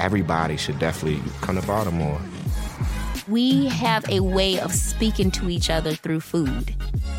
everybody 0.00 0.56
should 0.56 0.78
definitely 0.78 1.22
come 1.40 1.60
to 1.60 1.66
Baltimore. 1.66 2.20
We 3.28 3.66
have 3.66 4.08
a 4.08 4.20
way 4.20 4.58
of 4.58 4.72
speaking 4.72 5.30
to 5.32 5.48
each 5.48 5.70
other 5.70 5.94
through 5.94 6.20
food. 6.20 6.74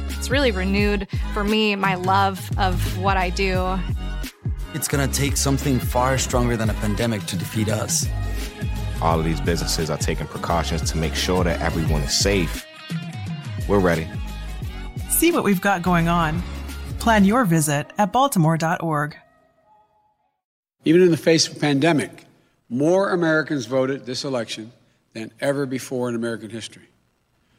It's 0.09 0.29
really 0.29 0.51
renewed 0.51 1.07
for 1.33 1.43
me 1.43 1.75
my 1.75 1.95
love 1.95 2.49
of 2.57 2.97
what 2.97 3.17
I 3.17 3.29
do. 3.29 3.79
It's 4.73 4.87
gonna 4.87 5.07
take 5.07 5.37
something 5.37 5.79
far 5.79 6.17
stronger 6.17 6.57
than 6.57 6.69
a 6.69 6.73
pandemic 6.75 7.25
to 7.27 7.37
defeat 7.37 7.69
us. 7.69 8.07
All 9.01 9.19
of 9.19 9.25
these 9.25 9.41
businesses 9.41 9.89
are 9.89 9.97
taking 9.97 10.27
precautions 10.27 10.91
to 10.91 10.97
make 10.97 11.15
sure 11.15 11.43
that 11.43 11.59
everyone 11.61 12.01
is 12.01 12.13
safe. 12.13 12.65
We're 13.67 13.79
ready. 13.79 14.07
See 15.09 15.31
what 15.31 15.43
we've 15.43 15.61
got 15.61 15.81
going 15.81 16.07
on. 16.07 16.41
Plan 16.99 17.25
your 17.25 17.45
visit 17.45 17.87
at 17.97 18.11
baltimore.org. 18.11 19.17
Even 20.83 21.01
in 21.01 21.11
the 21.11 21.17
face 21.17 21.47
of 21.47 21.59
pandemic, 21.59 22.25
more 22.71 23.09
Americans 23.11 23.65
voted 23.65 24.05
this 24.05 24.23
election 24.23 24.71
than 25.13 25.29
ever 25.41 25.65
before 25.65 26.07
in 26.07 26.15
American 26.15 26.49
history. 26.49 26.87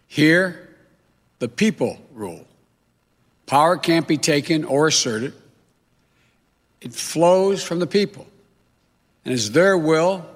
Here, 0.08 0.74
the 1.38 1.48
people 1.48 1.98
rule. 2.14 2.46
Power 3.46 3.76
can't 3.76 4.08
be 4.08 4.16
taken 4.16 4.64
or 4.64 4.86
asserted. 4.86 5.34
It 6.80 6.94
flows 6.94 7.62
from 7.62 7.78
the 7.78 7.86
people. 7.86 8.26
And 9.24 9.34
it's 9.34 9.50
their 9.50 9.76
will 9.76 10.26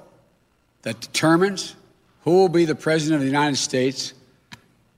that 0.82 1.00
determines 1.00 1.74
who 2.24 2.32
will 2.32 2.50
be 2.50 2.66
the 2.66 2.74
President 2.74 3.16
of 3.16 3.20
the 3.22 3.26
United 3.26 3.56
States 3.56 4.12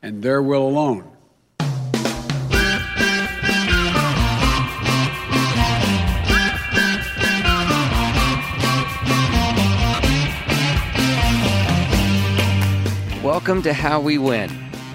and 0.02 0.22
their 0.22 0.42
will 0.42 0.66
alone. 0.66 1.08
Welcome 13.48 13.62
to 13.62 13.72
How 13.72 13.98
We 13.98 14.18
Win. 14.18 14.50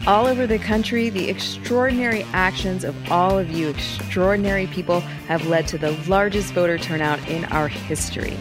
All 0.06 0.28
over 0.28 0.46
the 0.46 0.60
country, 0.60 1.10
the 1.10 1.28
extraordinary 1.28 2.22
actions 2.34 2.84
of 2.84 2.96
all 3.12 3.40
of 3.40 3.50
you 3.50 3.68
extraordinary 3.70 4.68
people 4.68 5.00
have 5.28 5.48
led 5.48 5.68
to 5.70 5.80
the 5.80 5.94
largest 6.08 6.54
voter 6.54 6.78
turnout 6.78 7.18
in 7.28 7.46
our 7.46 7.68
history. 7.68 8.38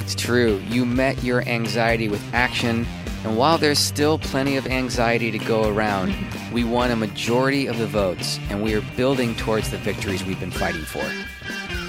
It's 0.00 0.16
true. 0.16 0.60
You 0.66 0.84
met 0.84 1.22
your 1.22 1.42
anxiety 1.42 2.08
with 2.08 2.24
action, 2.34 2.84
and 3.22 3.36
while 3.36 3.56
there's 3.56 3.78
still 3.78 4.18
plenty 4.18 4.56
of 4.56 4.66
anxiety 4.66 5.30
to 5.30 5.38
go 5.38 5.68
around, 5.68 6.12
we 6.52 6.64
won 6.64 6.90
a 6.90 6.96
majority 6.96 7.68
of 7.68 7.78
the 7.78 7.86
votes, 7.86 8.40
and 8.50 8.64
we 8.64 8.74
are 8.74 8.82
building 8.96 9.36
towards 9.36 9.70
the 9.70 9.78
victories 9.78 10.24
we've 10.24 10.40
been 10.40 10.50
fighting 10.50 10.82
for. 10.82 11.08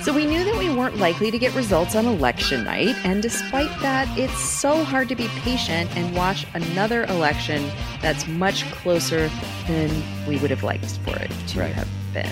So 0.04 0.12
we 0.12 0.26
knew 0.26 0.44
that 0.44 0.58
we 0.58 0.70
weren't 0.70 0.98
likely 0.98 1.32
to 1.32 1.40
get 1.40 1.56
results 1.56 1.96
on 1.96 2.06
election 2.06 2.66
night, 2.66 2.94
and 3.06 3.22
despite 3.22 3.70
that, 3.80 4.06
it's 4.20 4.38
so 4.38 4.84
hard 4.84 5.08
to 5.08 5.16
be 5.16 5.30
patient 5.30 5.96
and 5.96 6.14
watch 6.14 6.46
another 6.54 7.06
election 7.06 7.72
that's 8.02 8.28
much 8.28 8.70
closer 8.74 9.30
than 9.66 10.04
we 10.28 10.36
would 10.40 10.50
have 10.50 10.62
liked 10.62 10.98
for 11.06 11.16
it 11.16 11.32
to 11.48 11.60
Right. 11.62 11.72
have 11.72 11.88
been. 12.14 12.30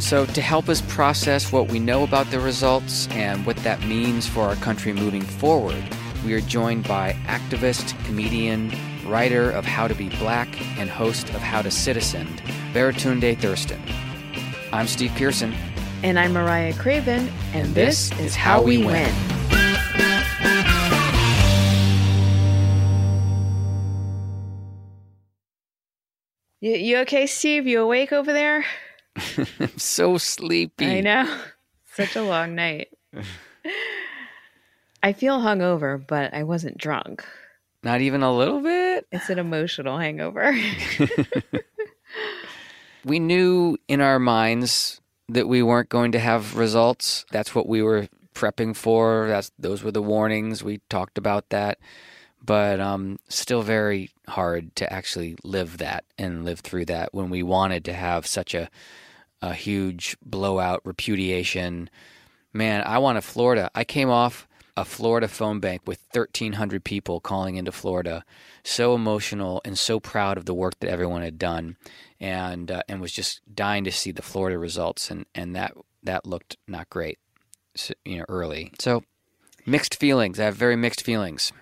So, 0.00 0.24
to 0.24 0.40
help 0.40 0.70
us 0.70 0.80
process 0.80 1.52
what 1.52 1.68
we 1.68 1.78
know 1.78 2.02
about 2.02 2.30
the 2.30 2.40
results 2.40 3.08
and 3.10 3.44
what 3.44 3.56
that 3.58 3.84
means 3.84 4.26
for 4.26 4.44
our 4.44 4.56
country 4.56 4.94
moving 4.94 5.20
forward, 5.20 5.84
we 6.24 6.32
are 6.32 6.40
joined 6.40 6.88
by 6.88 7.12
activist, 7.26 7.92
comedian, 8.06 8.72
writer 9.06 9.50
of 9.50 9.66
How 9.66 9.86
to 9.86 9.94
Be 9.94 10.08
Black, 10.18 10.48
and 10.78 10.88
host 10.88 11.28
of 11.34 11.42
How 11.42 11.60
to 11.60 11.70
Citizen, 11.70 12.26
Baratunde 12.72 13.38
Thurston. 13.38 13.82
I'm 14.72 14.86
Steve 14.86 15.12
Pearson. 15.14 15.54
And 16.04 16.18
I'm 16.18 16.32
Mariah 16.32 16.74
Craven, 16.74 17.28
and, 17.52 17.66
And 17.66 17.74
this, 17.76 18.10
this 18.10 18.18
is 18.20 18.34
how, 18.34 18.54
How 18.54 18.62
we 18.62 18.78
We 18.78 18.86
win. 18.86 18.92
Win. 18.92 19.14
You, 26.60 26.72
you 26.72 26.98
okay, 26.98 27.26
Steve? 27.28 27.68
You 27.68 27.82
awake 27.82 28.12
over 28.12 28.32
there? 28.32 28.64
I'm 29.60 29.76
so 29.78 30.18
sleepy. 30.18 30.86
I 30.86 31.00
know. 31.02 31.38
Such 31.94 32.16
a 32.16 32.22
long 32.22 32.56
night. 32.56 32.88
I 35.04 35.12
feel 35.12 35.38
hungover, 35.38 36.04
but 36.04 36.34
I 36.34 36.42
wasn't 36.42 36.78
drunk. 36.78 37.24
Not 37.84 38.00
even 38.00 38.22
a 38.24 38.36
little 38.36 38.60
bit? 38.60 39.06
It's 39.12 39.30
an 39.30 39.38
emotional 39.38 39.98
hangover. 39.98 40.56
We 43.04 43.18
knew 43.18 43.78
in 43.88 44.00
our 44.00 44.20
minds 44.20 45.00
that 45.32 45.48
we 45.48 45.62
weren't 45.62 45.88
going 45.88 46.12
to 46.12 46.18
have 46.18 46.56
results. 46.56 47.24
That's 47.30 47.54
what 47.54 47.68
we 47.68 47.82
were 47.82 48.08
prepping 48.34 48.76
for. 48.76 49.26
That's 49.28 49.50
those 49.58 49.82
were 49.82 49.90
the 49.90 50.02
warnings. 50.02 50.62
We 50.62 50.80
talked 50.88 51.18
about 51.18 51.48
that. 51.50 51.78
But 52.44 52.80
um, 52.80 53.18
still 53.28 53.62
very 53.62 54.10
hard 54.26 54.74
to 54.76 54.92
actually 54.92 55.36
live 55.44 55.78
that 55.78 56.04
and 56.18 56.44
live 56.44 56.60
through 56.60 56.86
that 56.86 57.14
when 57.14 57.30
we 57.30 57.42
wanted 57.42 57.84
to 57.84 57.92
have 57.92 58.26
such 58.26 58.54
a 58.54 58.68
a 59.42 59.54
huge 59.54 60.16
blowout 60.24 60.80
repudiation. 60.84 61.90
Man, 62.52 62.84
I 62.86 62.98
wanted 62.98 63.24
Florida. 63.24 63.70
I 63.74 63.82
came 63.84 64.08
off 64.08 64.46
a 64.76 64.84
Florida 64.84 65.28
phone 65.28 65.60
bank 65.60 65.82
with 65.84 66.00
1,300 66.12 66.82
people 66.84 67.20
calling 67.20 67.56
into 67.56 67.72
Florida, 67.72 68.24
so 68.64 68.94
emotional 68.94 69.60
and 69.64 69.78
so 69.78 70.00
proud 70.00 70.38
of 70.38 70.46
the 70.46 70.54
work 70.54 70.78
that 70.80 70.88
everyone 70.88 71.22
had 71.22 71.38
done, 71.38 71.76
and 72.22 72.70
uh, 72.70 72.82
and 72.88 73.00
was 73.00 73.12
just 73.12 73.40
dying 73.52 73.82
to 73.84 73.92
see 73.92 74.12
the 74.12 74.22
Florida 74.22 74.56
results, 74.56 75.10
and 75.10 75.26
and 75.34 75.54
that 75.56 75.74
that 76.04 76.24
looked 76.24 76.56
not 76.68 76.88
great, 76.88 77.18
so, 77.74 77.92
you 78.04 78.18
know, 78.18 78.24
early. 78.28 78.72
So 78.78 79.02
mixed 79.66 79.96
feelings. 79.96 80.40
I 80.40 80.44
have 80.44 80.54
very 80.54 80.76
mixed 80.76 81.02
feelings. 81.02 81.52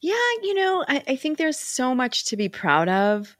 Yeah, 0.00 0.14
you 0.42 0.54
know, 0.54 0.84
I, 0.86 1.02
I 1.08 1.16
think 1.16 1.38
there's 1.38 1.58
so 1.58 1.94
much 1.94 2.26
to 2.26 2.36
be 2.36 2.48
proud 2.48 2.88
of 2.88 3.36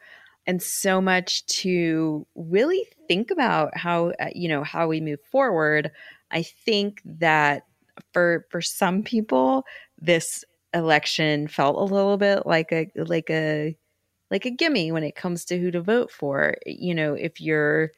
and 0.47 0.63
so 0.63 1.01
much 1.01 1.45
to 1.47 2.27
really 2.35 2.87
think 3.09 3.31
about 3.31 3.77
how 3.77 4.13
uh, 4.19 4.31
you 4.35 4.49
know 4.49 4.65
how 4.65 4.89
we 4.89 5.01
move 5.03 5.21
forward. 5.31 5.91
I 6.31 6.43
think 6.43 7.03
that 7.05 7.67
for 8.15 8.47
for 8.51 8.63
some 8.63 9.03
people 9.03 9.65
this 10.01 10.45
election 10.73 11.47
felt 11.47 11.77
a 11.77 11.95
little 11.95 12.17
bit 12.17 12.47
like 12.47 12.73
a 12.73 12.91
like 12.97 13.29
a 13.29 13.77
like 14.33 14.47
a 14.47 14.51
gimme 14.51 14.91
when 14.91 15.05
it 15.05 15.15
comes 15.15 15.45
to 15.45 15.61
who 15.61 15.71
to 15.71 15.83
vote 15.83 16.11
for. 16.11 16.57
You 16.67 16.95
know, 16.95 17.13
if 17.13 17.41
you're 17.41 17.93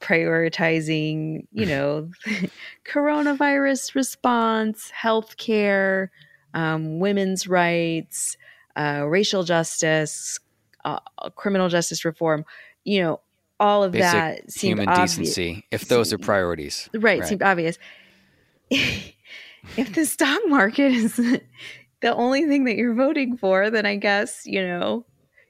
prioritizing, 0.00 1.46
you 1.50 1.66
know, 1.72 2.10
coronavirus 2.86 3.94
response, 3.96 4.92
healthcare, 4.96 6.08
um, 6.54 7.00
women's 7.00 7.48
rights, 7.48 8.36
uh, 8.76 9.04
racial 9.08 9.42
justice, 9.42 10.38
uh, 10.84 11.00
criminal 11.34 11.68
justice 11.68 12.04
reform, 12.04 12.44
you 12.84 13.00
know, 13.00 13.20
all 13.58 13.82
of 13.82 13.90
Basic 13.90 14.12
that 14.12 14.52
seemed 14.52 14.78
human 14.78 14.88
obvious. 14.88 15.16
decency, 15.16 15.64
if 15.72 15.88
those 15.88 16.12
are 16.12 16.18
priorities. 16.18 16.88
Right, 16.94 17.24
seemed 17.26 17.42
obvious. 17.42 17.76
if 18.70 19.94
the 19.94 20.06
stock 20.06 20.38
market 20.46 20.92
is 20.92 21.16
the 21.16 22.14
only 22.14 22.44
thing 22.44 22.64
that 22.64 22.76
you're 22.76 22.94
voting 22.94 23.36
for, 23.36 23.68
then 23.68 23.84
I 23.84 23.96
guess, 23.96 24.42
you 24.46 24.62
know, 24.62 25.04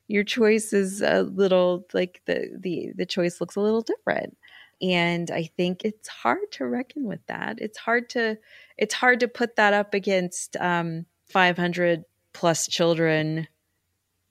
your 0.09 0.25
choice 0.25 0.73
is 0.73 1.01
a 1.03 1.23
little 1.23 1.87
like 1.95 2.21
the 2.27 2.51
the 2.59 2.93
the 2.97 3.07
choice 3.07 3.41
looks 3.41 3.57
a 3.57 3.61
little 3.61 3.83
different. 3.83 4.37
And 4.81 5.31
I 5.31 5.51
think 5.57 5.85
it's 5.85 6.09
hard 6.09 6.53
to 6.53 6.67
reckon 6.67 7.05
with 7.05 7.25
that. 7.27 7.59
It's 7.61 7.79
hard 7.79 8.09
to 8.11 8.39
it's 8.77 8.95
hard 8.95 9.21
to 9.21 9.29
put 9.29 9.57
that 9.57 9.75
up 9.75 9.95
against 9.95 10.57
um 10.57 11.07
500 11.27 12.05
plus 12.33 12.67
children 12.67 13.49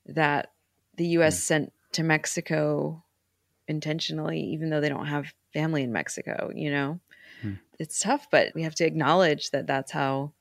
that 0.07 0.51
the 0.95 1.07
US 1.19 1.41
sent 1.41 1.71
to 1.93 2.03
Mexico 2.03 3.03
intentionally 3.67 4.39
even 4.39 4.69
though 4.69 4.81
they 4.81 4.89
don't 4.89 5.07
have 5.07 5.33
family 5.53 5.83
in 5.83 5.91
Mexico, 5.91 6.51
you 6.53 6.71
know 6.71 6.99
it's 7.79 7.99
tough, 7.99 8.27
but 8.31 8.53
we 8.55 8.63
have 8.63 8.75
to 8.75 8.85
acknowledge 8.85 9.51
that 9.51 9.67
that's 9.67 9.91
how 9.91 10.31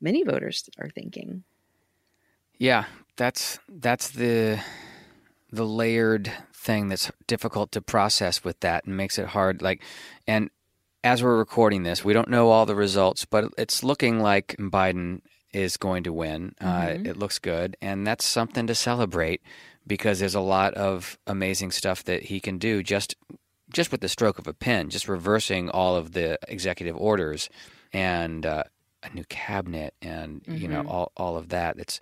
many 0.00 0.22
voters 0.22 0.68
are 0.78 0.90
thinking. 0.90 1.42
Yeah, 2.58 2.84
that's 3.18 3.58
that's 3.68 4.08
the 4.10 4.58
the 5.52 5.64
layered 5.66 6.32
thing 6.54 6.88
that's 6.88 7.10
difficult 7.26 7.72
to 7.72 7.80
process 7.82 8.42
with 8.44 8.58
that 8.60 8.84
and 8.84 8.96
makes 8.96 9.18
it 9.18 9.26
hard 9.28 9.60
like 9.60 9.82
and 10.26 10.50
as 11.04 11.22
we're 11.22 11.38
recording 11.38 11.84
this, 11.84 12.04
we 12.04 12.12
don't 12.12 12.28
know 12.28 12.50
all 12.50 12.66
the 12.66 12.74
results, 12.74 13.24
but 13.24 13.44
it's 13.56 13.84
looking 13.84 14.18
like 14.20 14.56
Biden 14.58 15.20
is 15.52 15.76
going 15.76 16.02
to 16.02 16.12
win. 16.12 16.56
Mhm. 16.60 17.06
Uh, 17.06 17.08
it 17.08 17.16
looks 17.16 17.38
good, 17.38 17.76
and 17.80 18.04
that's 18.04 18.24
something 18.26 18.66
to 18.66 18.74
celebrate 18.74 19.40
because 19.86 20.18
there's 20.18 20.34
a 20.34 20.40
lot 20.40 20.74
of 20.74 21.16
amazing 21.26 21.70
stuff 21.70 22.02
that 22.04 22.24
he 22.24 22.40
can 22.40 22.58
do 22.58 22.82
just 22.82 23.14
just 23.72 23.92
with 23.92 24.00
the 24.00 24.08
stroke 24.08 24.38
of 24.40 24.48
a 24.48 24.52
pen, 24.52 24.90
just 24.90 25.08
reversing 25.08 25.70
all 25.70 25.94
of 25.94 26.12
the 26.12 26.36
executive 26.48 26.96
orders 26.96 27.48
and 27.92 28.44
uh, 28.44 28.64
a 29.04 29.10
new 29.14 29.24
cabinet 29.28 29.94
and 30.02 30.42
you 30.48 30.66
know 30.66 30.82
Mhm. 30.82 30.88
all 30.90 31.12
all 31.16 31.36
of 31.36 31.48
that. 31.50 31.78
It's 31.78 32.00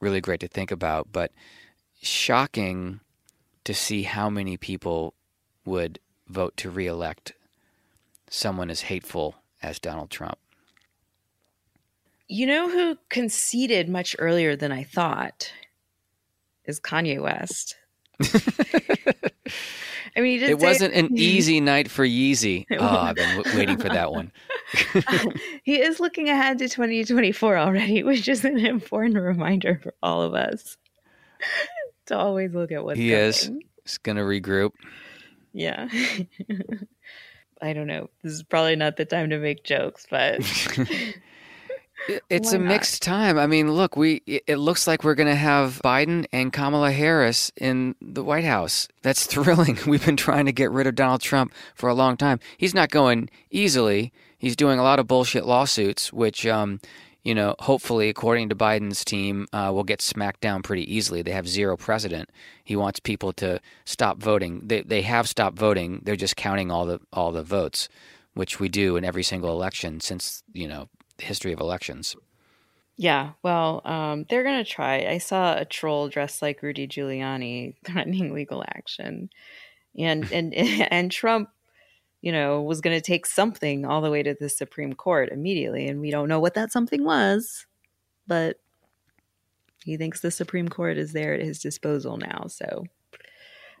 really 0.00 0.20
great 0.20 0.40
to 0.40 0.48
think 0.48 0.70
about, 0.70 1.08
but 1.12 1.32
shocking 2.00 3.00
to 3.64 3.74
see 3.74 4.04
how 4.04 4.30
many 4.30 4.56
people 4.56 5.14
would 5.64 5.98
vote 6.28 6.56
to 6.56 6.70
reelect 6.70 7.32
someone 8.30 8.70
as 8.70 8.82
hateful 8.82 9.36
as 9.62 9.78
Donald 9.78 10.10
Trump. 10.10 10.38
You 12.28 12.46
know 12.46 12.68
who 12.68 12.98
conceded 13.08 13.88
much 13.88 14.14
earlier 14.18 14.54
than 14.54 14.70
I 14.70 14.84
thought 14.84 15.50
is 16.64 16.78
Kanye 16.78 17.20
West. 17.20 17.76
I 20.16 20.20
mean, 20.20 20.42
it 20.42 20.58
wasn't 20.58 20.94
an 20.94 21.08
easy 21.18 21.60
night 21.60 21.90
for 21.90 22.06
Yeezy. 22.06 22.66
Oh, 22.78 22.86
I've 22.86 23.16
been 23.16 23.36
w- 23.38 23.58
waiting 23.58 23.76
for 23.78 23.88
that 23.88 24.12
one. 24.12 24.30
he 25.64 25.80
is 25.80 26.00
looking 26.00 26.28
ahead 26.28 26.58
to 26.58 26.68
2024 26.68 27.56
already, 27.56 28.02
which 28.02 28.28
is 28.28 28.44
an 28.44 28.58
important 28.58 29.16
reminder 29.16 29.80
for 29.82 29.94
all 30.02 30.22
of 30.22 30.34
us 30.34 30.76
to 32.06 32.16
always 32.16 32.54
look 32.54 32.72
at 32.72 32.84
what's 32.84 32.98
he 32.98 33.10
coming. 33.10 33.24
is. 33.24 33.50
He's 33.84 33.98
going 33.98 34.16
to 34.16 34.22
regroup. 34.22 34.72
Yeah. 35.52 35.88
I 37.60 37.72
don't 37.72 37.86
know. 37.86 38.08
This 38.22 38.32
is 38.34 38.42
probably 38.44 38.76
not 38.76 38.96
the 38.96 39.04
time 39.04 39.30
to 39.30 39.38
make 39.38 39.64
jokes, 39.64 40.06
but 40.08 40.40
it's 42.30 42.52
Why 42.52 42.56
a 42.56 42.60
not? 42.60 42.68
mixed 42.68 43.02
time. 43.02 43.38
I 43.38 43.46
mean, 43.46 43.72
look, 43.72 43.96
we 43.96 44.22
it 44.26 44.44
it 44.46 44.56
looks 44.56 44.86
like 44.86 45.04
we're 45.04 45.14
going 45.14 45.28
to 45.28 45.34
have 45.34 45.80
Biden 45.84 46.26
and 46.32 46.52
Kamala 46.52 46.92
Harris 46.92 47.52
in 47.56 47.94
the 48.00 48.24
White 48.24 48.44
House. 48.44 48.88
That's 49.02 49.26
thrilling. 49.32 49.78
We've 49.86 50.04
been 50.04 50.16
trying 50.16 50.46
to 50.46 50.52
get 50.52 50.70
rid 50.70 50.86
of 50.86 50.94
Donald 50.94 51.20
Trump 51.20 51.52
for 51.74 51.88
a 51.88 51.94
long 51.94 52.16
time. 52.16 52.40
He's 52.56 52.74
not 52.74 52.90
going 52.90 53.30
easily. 53.50 54.12
He's 54.38 54.56
doing 54.56 54.78
a 54.78 54.82
lot 54.82 54.98
of 54.98 55.06
bullshit 55.06 55.46
lawsuits, 55.46 56.12
which 56.12 56.46
um, 56.46 56.80
you 57.24 57.34
know, 57.34 57.54
hopefully, 57.58 58.08
according 58.08 58.48
to 58.48 58.54
Biden's 58.54 59.04
team, 59.04 59.46
uh, 59.52 59.70
will 59.74 59.84
get 59.84 60.00
smacked 60.00 60.40
down 60.40 60.62
pretty 60.62 60.92
easily. 60.94 61.20
They 61.20 61.32
have 61.32 61.48
zero 61.48 61.76
precedent. 61.76 62.30
He 62.64 62.76
wants 62.76 63.00
people 63.00 63.32
to 63.34 63.60
stop 63.84 64.18
voting. 64.18 64.62
They 64.64 64.82
they 64.82 65.02
have 65.02 65.28
stopped 65.28 65.58
voting. 65.58 66.00
They're 66.04 66.16
just 66.16 66.36
counting 66.36 66.70
all 66.70 66.86
the 66.86 67.00
all 67.12 67.32
the 67.32 67.42
votes, 67.42 67.88
which 68.34 68.60
we 68.60 68.68
do 68.68 68.96
in 68.96 69.04
every 69.04 69.22
single 69.22 69.52
election 69.52 70.00
since 70.00 70.42
you 70.52 70.68
know 70.68 70.88
the 71.18 71.24
history 71.24 71.52
of 71.52 71.60
elections. 71.60 72.16
yeah, 72.96 73.32
well, 73.42 73.82
um, 73.84 74.24
they're 74.28 74.42
going 74.42 74.64
to 74.64 74.70
try. 74.70 75.06
I 75.06 75.18
saw 75.18 75.56
a 75.56 75.64
troll 75.64 76.08
dressed 76.08 76.42
like 76.42 76.62
Rudy 76.62 76.88
Giuliani 76.88 77.74
threatening 77.84 78.32
legal 78.32 78.64
action. 78.66 79.30
And 79.96 80.30
and 80.32 80.54
and 80.54 81.10
Trump, 81.10 81.50
you 82.20 82.32
know, 82.32 82.62
was 82.62 82.80
going 82.80 82.96
to 82.96 83.00
take 83.00 83.26
something 83.26 83.84
all 83.84 84.00
the 84.00 84.10
way 84.10 84.22
to 84.22 84.34
the 84.38 84.48
Supreme 84.48 84.94
Court 84.94 85.30
immediately, 85.30 85.86
and 85.88 86.00
we 86.00 86.10
don't 86.10 86.28
know 86.28 86.40
what 86.40 86.54
that 86.54 86.72
something 86.72 87.04
was, 87.04 87.66
but 88.26 88.58
he 89.84 89.96
thinks 89.96 90.20
the 90.20 90.30
Supreme 90.30 90.68
Court 90.68 90.98
is 90.98 91.12
there 91.12 91.34
at 91.34 91.40
his 91.40 91.58
disposal 91.60 92.16
now. 92.16 92.46
So, 92.48 92.84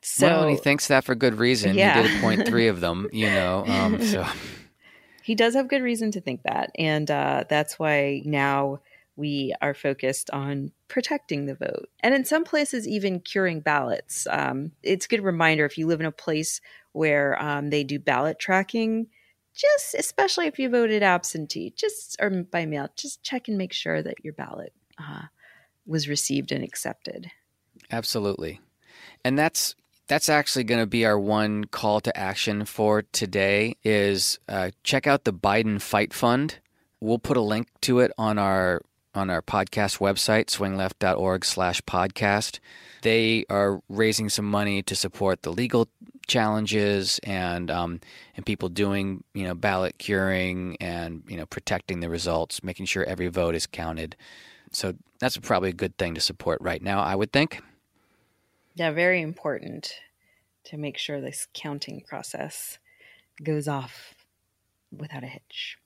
so 0.02 0.26
well, 0.26 0.42
and 0.42 0.50
he 0.52 0.56
thinks 0.56 0.88
that 0.88 1.04
for 1.04 1.14
good 1.14 1.34
reason. 1.34 1.76
Yeah. 1.76 2.00
He 2.00 2.08
did 2.08 2.18
appoint 2.18 2.46
three 2.46 2.68
of 2.74 2.80
them, 2.80 3.08
you 3.12 3.26
know. 3.26 3.64
Um, 3.66 4.00
so 4.02 4.26
he 5.28 5.34
does 5.34 5.52
have 5.52 5.68
good 5.68 5.82
reason 5.82 6.10
to 6.12 6.22
think 6.22 6.42
that, 6.44 6.70
and 6.78 7.10
uh, 7.10 7.44
that's 7.50 7.78
why 7.78 8.22
now 8.24 8.80
we 9.14 9.52
are 9.60 9.74
focused 9.74 10.30
on 10.30 10.72
protecting 10.88 11.44
the 11.44 11.54
vote, 11.54 11.90
and 12.00 12.14
in 12.14 12.24
some 12.24 12.44
places 12.44 12.88
even 12.88 13.20
curing 13.20 13.60
ballots. 13.60 14.26
Um, 14.30 14.72
it's 14.82 15.04
a 15.04 15.08
good 15.08 15.22
reminder 15.22 15.66
if 15.66 15.76
you 15.76 15.86
live 15.86 16.00
in 16.00 16.06
a 16.06 16.10
place 16.10 16.62
where 16.92 17.38
um, 17.42 17.68
they 17.68 17.84
do 17.84 17.98
ballot 17.98 18.38
tracking. 18.38 19.08
Just 19.54 19.94
especially 19.94 20.46
if 20.46 20.58
you 20.58 20.70
voted 20.70 21.02
absentee, 21.02 21.74
just 21.76 22.16
or 22.22 22.30
by 22.30 22.64
mail, 22.64 22.88
just 22.96 23.22
check 23.22 23.48
and 23.48 23.58
make 23.58 23.74
sure 23.74 24.02
that 24.02 24.24
your 24.24 24.32
ballot 24.32 24.72
uh, 24.98 25.24
was 25.84 26.08
received 26.08 26.52
and 26.52 26.64
accepted. 26.64 27.30
Absolutely. 27.90 28.60
And 29.26 29.38
that's 29.38 29.74
that's 30.08 30.30
actually 30.30 30.64
going 30.64 30.80
to 30.80 30.86
be 30.86 31.04
our 31.04 31.18
one 31.18 31.64
call 31.64 32.00
to 32.00 32.16
action 32.16 32.64
for 32.64 33.02
today 33.12 33.76
is 33.84 34.38
uh, 34.48 34.70
check 34.82 35.06
out 35.06 35.24
the 35.24 35.32
Biden 35.32 35.80
Fight 35.80 36.14
Fund. 36.14 36.58
We'll 37.00 37.18
put 37.18 37.36
a 37.36 37.42
link 37.42 37.68
to 37.82 38.00
it 38.00 38.10
on 38.18 38.38
our 38.38 38.82
on 39.14 39.30
our 39.30 39.42
podcast 39.42 39.98
website, 39.98 40.46
swingleft.org 40.46 41.44
slash 41.44 41.80
podcast. 41.82 42.58
They 43.02 43.44
are 43.50 43.80
raising 43.88 44.28
some 44.28 44.44
money 44.44 44.82
to 44.82 44.94
support 44.94 45.42
the 45.42 45.50
legal 45.52 45.88
challenges 46.26 47.20
and 47.22 47.70
um, 47.70 48.00
and 48.34 48.44
people 48.46 48.68
doing 48.68 49.24
you 49.34 49.44
know 49.44 49.54
ballot 49.54 49.98
curing 49.98 50.76
and 50.80 51.22
you 51.28 51.36
know 51.36 51.46
protecting 51.46 52.00
the 52.00 52.08
results, 52.08 52.64
making 52.64 52.86
sure 52.86 53.04
every 53.04 53.28
vote 53.28 53.54
is 53.54 53.66
counted. 53.66 54.16
So 54.72 54.94
that's 55.18 55.36
probably 55.36 55.70
a 55.70 55.74
good 55.74 55.96
thing 55.98 56.14
to 56.14 56.20
support 56.20 56.60
right 56.62 56.82
now, 56.82 57.00
I 57.00 57.14
would 57.14 57.32
think. 57.32 57.60
Yeah, 58.78 58.92
very 58.92 59.20
important 59.22 59.92
to 60.66 60.76
make 60.76 60.98
sure 60.98 61.20
this 61.20 61.48
counting 61.52 62.00
process 62.06 62.78
goes 63.42 63.66
off 63.66 64.14
without 64.96 65.24
a 65.24 65.26
hitch. 65.26 65.78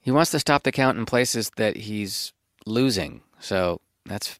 He 0.00 0.12
wants 0.12 0.30
to 0.30 0.38
stop 0.38 0.62
the 0.62 0.70
count 0.70 0.96
in 0.96 1.06
places 1.06 1.50
that 1.56 1.76
he's 1.76 2.32
losing. 2.66 3.22
So 3.40 3.80
that's 4.06 4.38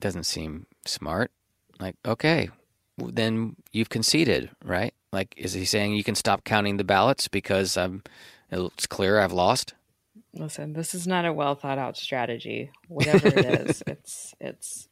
doesn't 0.00 0.24
seem 0.24 0.66
smart. 0.84 1.30
Like, 1.78 1.94
okay, 2.04 2.50
then 2.98 3.54
you've 3.70 3.88
conceded, 3.88 4.50
right? 4.64 4.92
Like, 5.12 5.32
is 5.36 5.52
he 5.52 5.64
saying 5.64 5.94
you 5.94 6.02
can 6.02 6.16
stop 6.16 6.42
counting 6.42 6.76
the 6.76 6.84
ballots 6.84 7.28
because 7.28 7.76
um, 7.76 8.02
it's 8.50 8.88
clear 8.88 9.20
I've 9.20 9.32
lost? 9.32 9.74
Listen, 10.32 10.72
this 10.72 10.92
is 10.92 11.06
not 11.06 11.24
a 11.24 11.32
well 11.32 11.54
thought 11.54 11.78
out 11.78 11.96
strategy. 11.96 12.72
Whatever 12.88 13.28
it 13.28 13.68
is, 13.68 13.82
it's 13.86 14.34
it's 14.40 14.88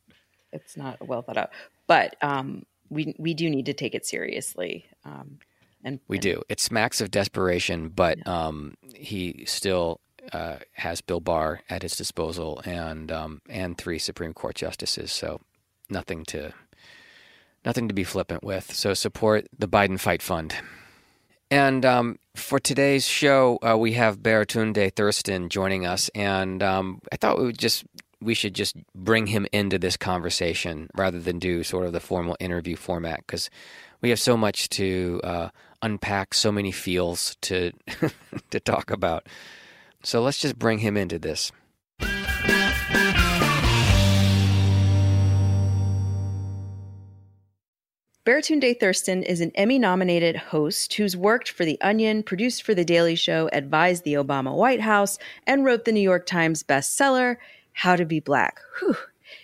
it's 0.53 0.77
not 0.77 1.07
well 1.07 1.23
thought 1.23 1.37
out. 1.37 1.51
But 1.87 2.17
um, 2.23 2.65
we 2.91 3.15
we 3.19 3.35
do 3.35 3.51
need 3.51 3.67
to 3.67 3.73
take 3.75 3.95
it 3.95 4.07
seriously. 4.07 4.87
Um, 5.05 5.39
and 5.85 5.99
We 6.09 6.17
and- 6.19 6.23
do. 6.23 6.43
It 6.49 6.61
smacks 6.61 7.01
of 7.01 7.11
desperation, 7.11 7.89
but 7.89 8.25
um, 8.27 8.75
he 8.95 9.45
still 9.47 10.01
uh, 10.33 10.57
has 10.75 11.01
Bill 11.01 11.21
Barr 11.21 11.61
at 11.69 11.83
his 11.83 11.97
disposal 11.97 12.61
and 12.65 13.11
um, 13.11 13.41
and 13.49 13.77
three 13.77 13.99
Supreme 13.99 14.33
Court 14.33 14.55
justices. 14.55 15.11
So 15.13 15.41
nothing 15.91 16.25
to 16.27 16.53
nothing 17.65 17.89
to 17.89 17.95
be 17.95 18.05
flippant 18.05 18.43
with. 18.45 18.73
So 18.75 18.95
support 18.95 19.47
the 19.59 19.69
Biden 19.69 19.99
Fight 19.99 20.23
Fund. 20.23 20.55
And 21.51 21.85
um, 21.85 22.19
for 22.35 22.59
today's 22.59 23.07
show, 23.07 23.59
uh, 23.63 23.77
we 23.77 23.93
have 23.93 24.21
Baratunde 24.21 24.97
Thurston 24.97 25.51
joining 25.51 25.85
us, 25.85 26.09
and 26.15 26.63
um, 26.63 27.01
I 27.13 27.17
thought 27.17 27.39
we 27.39 27.45
would 27.45 27.59
just 27.59 27.85
we 28.23 28.35
should 28.35 28.55
just 28.55 28.77
bring 28.95 29.27
him 29.27 29.47
into 29.53 29.79
this 29.79 29.97
conversation 29.97 30.89
rather 30.95 31.19
than 31.19 31.39
do 31.39 31.63
sort 31.63 31.87
of 31.87 31.93
the 31.93 32.01
formal 32.01 32.37
interview 32.41 32.77
format 32.77 33.19
because 33.27 33.51
we 34.01 34.11
have 34.11 34.21
so 34.21 34.37
much 34.37 34.69
to 34.71 35.21
uh, 35.25 35.49
unpack, 35.83 36.35
so 36.35 36.53
many 36.53 36.73
feels 36.73 37.37
to 37.43 37.73
to 38.51 38.61
talk 38.61 38.91
about. 38.91 39.27
So 40.03 40.23
let's 40.23 40.39
just 40.39 40.59
bring 40.59 40.79
him 40.79 40.97
into 40.97 41.19
this. 41.19 41.53
Baratunde 48.25 48.79
Thurston 48.79 49.25
is 49.25 49.41
an 49.41 49.51
Emmy 49.57 49.81
nominated 49.81 50.37
host 50.37 50.95
who's 50.95 51.17
worked 51.17 51.51
for 51.51 51.65
The 51.65 51.81
Onion, 51.81 52.23
produced 52.23 52.63
for 52.63 52.73
The 52.73 52.85
Daily 52.85 53.17
Show, 53.17 53.51
advised 53.53 54.05
the 54.05 54.15
Obama 54.15 54.55
White 54.55 54.81
House, 54.81 55.19
and 55.45 55.65
wrote 55.65 55.85
the 55.85 55.91
New 55.91 56.01
York 56.01 56.25
Times 56.25 56.63
bestseller, 56.63 57.39
How 57.73 57.97
to 57.97 58.05
Be 58.05 58.21
Black. 58.21 58.61
Whew. 58.79 58.97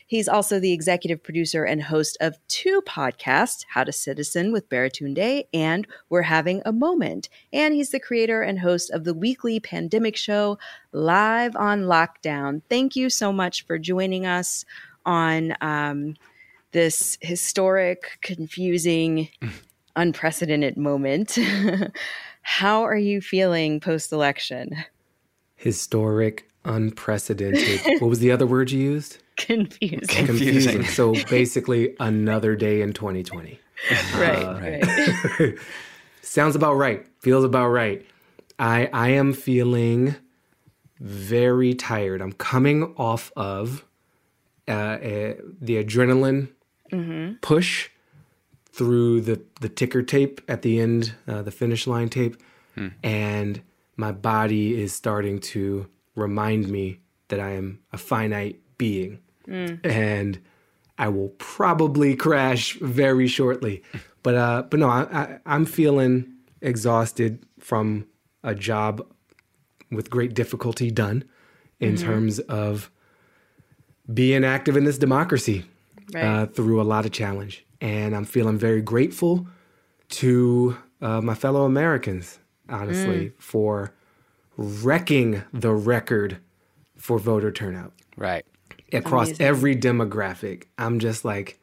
He's 0.07 0.29
also 0.29 0.61
the 0.61 0.73
executive 0.73 1.23
producer 1.23 1.65
and 1.65 1.83
host 1.83 2.17
of 2.21 2.37
two 2.49 2.83
podcasts, 2.87 3.65
How 3.71 3.85
to 3.85 3.93
Citizen 3.93 4.53
with 4.53 4.69
Baratunde 4.69 5.47
and 5.53 5.87
We're 6.11 6.23
Having 6.23 6.63
a 6.65 6.73
Moment. 6.73 7.29
And 7.53 7.75
he's 7.75 7.91
the 7.91 8.01
creator 8.01 8.43
and 8.43 8.59
host 8.59 8.91
of 8.91 9.05
the 9.05 9.15
weekly 9.15 9.61
pandemic 9.61 10.17
show, 10.17 10.59
Live 10.93 11.57
on 11.57 11.83
Lockdown. 11.83 12.63
Thank 12.69 12.97
you 12.97 13.09
so 13.09 13.33
much 13.33 13.67
for 13.67 13.79
joining 13.79 14.27
us 14.27 14.65
on. 15.07 15.55
Um, 15.61 16.17
this 16.73 17.19
historic, 17.21 18.19
confusing, 18.23 19.29
unprecedented 19.97 20.77
moment. 20.77 21.39
How 22.43 22.83
are 22.83 22.97
you 22.97 23.21
feeling 23.21 23.81
post 23.81 24.13
election? 24.13 24.71
Historic, 25.57 26.48
unprecedented. 26.69 27.81
what 28.01 28.09
was 28.09 28.21
the 28.21 28.31
other 28.31 28.47
word 28.47 28.71
you 28.71 28.81
used? 28.81 29.19
Confusing. 29.37 30.27
Confusing. 30.27 30.85
so 30.85 31.13
basically, 31.31 31.95
another 32.01 32.55
day 32.57 32.81
in 32.83 32.93
2020. 32.93 33.59
Right, 34.17 34.43
Uh, 34.43 34.61
right. 34.61 35.55
Sounds 36.23 36.55
about 36.57 36.75
right. 36.75 37.07
Feels 37.21 37.45
about 37.45 37.69
right. 37.69 38.05
I 38.59 38.91
I 38.93 39.09
am 39.11 39.33
feeling 39.33 40.17
very 41.01 41.75
tired. 41.75 42.21
I'm 42.21 42.33
coming 42.33 42.93
off 42.97 43.33
of 43.37 43.85
uh, 44.67 44.73
uh, 44.73 45.35
the 45.61 45.83
adrenaline 45.83 46.49
push 47.41 47.91
through 48.73 49.21
the 49.23 49.41
the 49.61 49.69
ticker 49.69 50.03
tape 50.03 50.41
at 50.49 50.63
the 50.63 50.81
end, 50.81 51.15
uh, 51.29 51.43
the 51.43 51.51
finish 51.53 51.87
line 51.87 52.09
tape, 52.09 52.37
and 53.03 53.63
my 53.97 54.13
body 54.13 54.81
is 54.81 54.93
starting 54.93 55.39
to 55.41 55.87
remind 56.19 56.69
me 56.69 57.01
that 57.29 57.41
I 57.41 57.51
am 57.53 57.79
a 57.93 57.99
finite 57.99 58.61
being, 58.79 59.19
and 59.85 60.39
I 60.99 61.09
will 61.09 61.31
probably 61.39 62.17
crash 62.17 62.75
very 62.81 63.29
shortly. 63.29 63.83
But 64.23 64.35
uh, 64.35 64.63
but 64.71 64.79
no, 64.81 64.89
I, 64.89 65.03
I 65.21 65.39
I'm 65.47 65.65
feeling 65.65 66.33
exhausted 66.61 67.47
from 67.61 68.07
a 68.43 68.55
job 68.55 69.07
with 69.91 70.11
great 70.11 70.35
difficulty 70.35 70.91
done, 70.91 71.25
in 71.81 71.95
Mhm. 71.95 71.99
terms 72.09 72.39
of 72.41 72.91
being 74.13 74.45
active 74.45 74.77
in 74.77 74.85
this 74.85 74.99
democracy 74.99 75.65
Right. 76.15 76.25
uh, 76.25 76.47
through 76.47 76.81
a 76.81 76.89
lot 76.95 77.05
of 77.07 77.13
challenge. 77.13 77.65
And 77.81 78.15
I'm 78.17 78.25
feeling 78.25 78.59
very 78.59 78.81
grateful 78.83 79.47
to 80.21 80.77
uh, 81.01 81.21
my 81.21 81.35
fellow 81.35 81.65
Americans, 81.65 82.39
honestly, 82.69 83.27
Mm. 83.27 83.33
for 83.39 83.93
wrecking 84.59 85.45
the 85.53 85.73
record 85.73 86.39
for 86.97 87.19
voter 87.19 87.51
turnout. 87.51 87.93
Right. 88.17 88.45
Across 88.93 89.29
Amazing. 89.29 89.47
every 89.47 89.77
demographic. 89.77 90.65
I'm 90.77 90.99
just 90.99 91.25
like, 91.25 91.59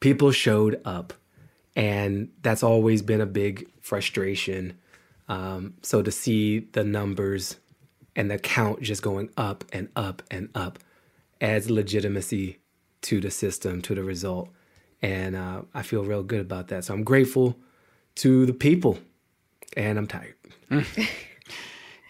people 0.00 0.32
showed 0.32 0.80
up. 0.84 1.14
And 1.74 2.30
that's 2.42 2.62
always 2.62 3.00
been 3.00 3.20
a 3.22 3.26
big 3.26 3.68
frustration. 3.80 4.78
Um, 5.28 5.74
so 5.82 6.02
to 6.02 6.10
see 6.10 6.58
the 6.72 6.84
numbers 6.84 7.56
and 8.14 8.30
the 8.30 8.38
count 8.38 8.82
just 8.82 9.02
going 9.02 9.30
up 9.36 9.64
and 9.72 9.88
up 9.96 10.22
and 10.30 10.50
up 10.54 10.78
adds 11.40 11.70
legitimacy 11.70 12.58
to 13.02 13.20
the 13.20 13.30
system, 13.30 13.80
to 13.82 13.94
the 13.94 14.02
result. 14.02 14.50
And 15.00 15.36
uh, 15.36 15.62
I 15.72 15.82
feel 15.82 16.04
real 16.04 16.22
good 16.22 16.40
about 16.40 16.68
that. 16.68 16.84
So 16.84 16.94
I'm 16.94 17.04
grateful 17.04 17.56
to 18.16 18.44
the 18.46 18.52
people. 18.52 18.98
And 19.76 19.96
I'm 19.96 20.06
tired. 20.06 20.34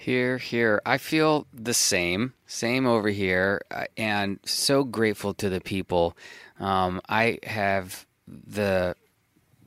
Here, 0.03 0.37
here. 0.37 0.83
I 0.85 0.99
feel 0.99 1.47
the 1.55 1.73
same, 1.73 2.35
same 2.45 2.89
over 2.89 3.09
here, 3.09 3.63
uh, 3.71 3.85
and 3.97 4.41
so 4.45 4.83
grateful 4.83 5.33
to 5.35 5.49
the 5.49 5.61
people. 5.61 6.17
Um, 6.59 7.01
I 7.09 7.39
have 7.45 8.05
the 8.27 8.97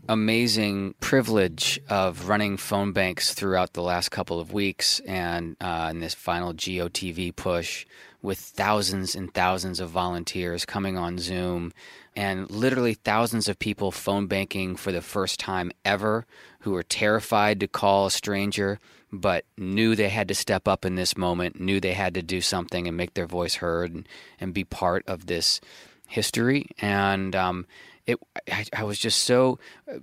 amazing 0.09 0.95
privilege 0.99 1.79
of 1.87 2.27
running 2.27 2.57
phone 2.57 2.91
banks 2.91 3.33
throughout 3.33 3.71
the 3.71 3.81
last 3.81 4.09
couple 4.09 4.41
of 4.41 4.51
weeks 4.51 4.99
and 5.07 5.55
uh, 5.61 5.87
in 5.89 6.01
this 6.01 6.13
final 6.13 6.53
GOTV 6.53 7.33
push 7.33 7.85
with 8.21 8.37
thousands 8.37 9.15
and 9.15 9.33
thousands 9.33 9.79
of 9.79 9.89
volunteers 9.89 10.65
coming 10.65 10.97
on 10.97 11.17
Zoom 11.17 11.71
and 12.13 12.51
literally 12.51 12.93
thousands 12.93 13.47
of 13.47 13.57
people 13.57 13.89
phone 13.89 14.27
banking 14.27 14.75
for 14.75 14.91
the 14.91 15.01
first 15.01 15.39
time 15.39 15.71
ever 15.85 16.25
who 16.65 16.71
were 16.71 16.83
terrified 16.83 17.59
to 17.59 17.67
call 17.67 18.07
a 18.07 18.11
stranger 18.11 18.79
but 19.11 19.45
knew 19.55 19.95
they 19.95 20.09
had 20.09 20.27
to 20.27 20.33
step 20.33 20.67
up 20.67 20.83
in 20.83 20.95
this 20.95 21.15
moment, 21.15 21.61
knew 21.61 21.79
they 21.79 21.93
had 21.93 22.15
to 22.15 22.23
do 22.23 22.41
something 22.41 22.87
and 22.87 22.97
make 22.97 23.13
their 23.13 23.27
voice 23.27 23.53
heard 23.53 23.93
and, 23.93 24.09
and 24.39 24.51
be 24.51 24.63
part 24.63 25.03
of 25.07 25.27
this 25.27 25.61
history. 26.07 26.65
And 26.79 27.35
um, 27.35 27.67
it, 28.07 28.17
I, 28.51 28.65
I 28.75 28.83
was 28.83 28.97
just 28.97 29.25
so, 29.25 29.59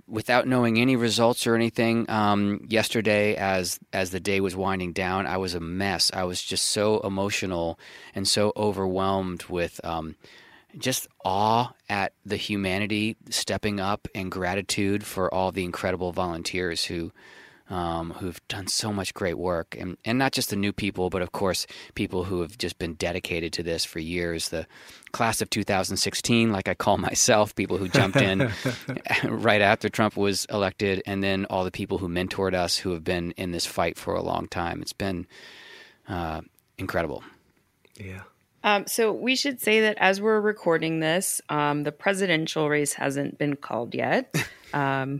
without 0.07 0.47
knowing 0.47 0.79
any 0.79 0.95
results 0.95 1.45
or 1.45 1.53
anything. 1.53 2.09
Um, 2.09 2.65
yesterday, 2.69 3.35
as 3.35 3.77
as 3.91 4.11
the 4.11 4.21
day 4.21 4.39
was 4.39 4.55
winding 4.55 4.93
down, 4.93 5.27
I 5.27 5.35
was 5.35 5.55
a 5.55 5.59
mess. 5.59 6.11
I 6.13 6.23
was 6.23 6.41
just 6.41 6.65
so 6.65 7.01
emotional 7.01 7.77
and 8.15 8.25
so 8.25 8.53
overwhelmed 8.55 9.43
with. 9.49 9.81
Um, 9.83 10.15
just 10.77 11.07
awe 11.23 11.71
at 11.89 12.13
the 12.25 12.37
humanity 12.37 13.15
stepping 13.29 13.79
up 13.79 14.07
and 14.15 14.31
gratitude 14.31 15.03
for 15.05 15.33
all 15.33 15.51
the 15.51 15.63
incredible 15.63 16.11
volunteers 16.11 16.85
who 16.85 17.11
um, 17.69 18.11
who've 18.11 18.45
done 18.49 18.67
so 18.67 18.91
much 18.91 19.13
great 19.13 19.37
work. 19.37 19.75
And, 19.79 19.97
and 20.03 20.19
not 20.19 20.33
just 20.33 20.49
the 20.49 20.55
new 20.55 20.73
people 20.73 21.09
but 21.09 21.21
of 21.21 21.31
course 21.31 21.65
people 21.95 22.25
who 22.25 22.41
have 22.41 22.57
just 22.57 22.77
been 22.77 22.95
dedicated 22.95 23.53
to 23.53 23.63
this 23.63 23.85
for 23.85 23.99
years. 23.99 24.49
The 24.49 24.67
class 25.11 25.41
of 25.41 25.49
2016 25.51 26.51
like 26.51 26.67
i 26.67 26.73
call 26.73 26.97
myself 27.09 27.53
people 27.53 27.77
who 27.77 27.87
jumped 27.87 28.17
in 28.17 28.51
right 29.25 29.61
after 29.61 29.87
trump 29.87 30.17
was 30.17 30.45
elected 30.45 31.03
and 31.05 31.23
then 31.23 31.45
all 31.51 31.63
the 31.63 31.69
people 31.69 31.99
who 31.99 32.09
mentored 32.09 32.55
us 32.55 32.77
who 32.77 32.93
have 32.93 33.03
been 33.03 33.29
in 33.33 33.51
this 33.51 33.65
fight 33.65 33.95
for 33.95 34.15
a 34.15 34.23
long 34.23 34.47
time. 34.47 34.81
It's 34.81 34.93
been 34.93 35.27
uh, 36.07 36.41
incredible. 36.79 37.23
Yeah 37.95 38.23
Um, 38.63 38.85
so 38.87 39.11
we 39.11 39.35
should 39.35 39.59
say 39.61 39.81
that 39.81 39.97
as 39.99 40.21
we're 40.21 40.39
recording 40.39 40.99
this, 40.99 41.41
um, 41.49 41.83
the 41.83 41.91
presidential 41.91 42.69
race 42.69 42.93
hasn't 42.93 43.37
been 43.37 43.55
called 43.55 43.93
yet, 43.93 44.33
um, 44.73 45.19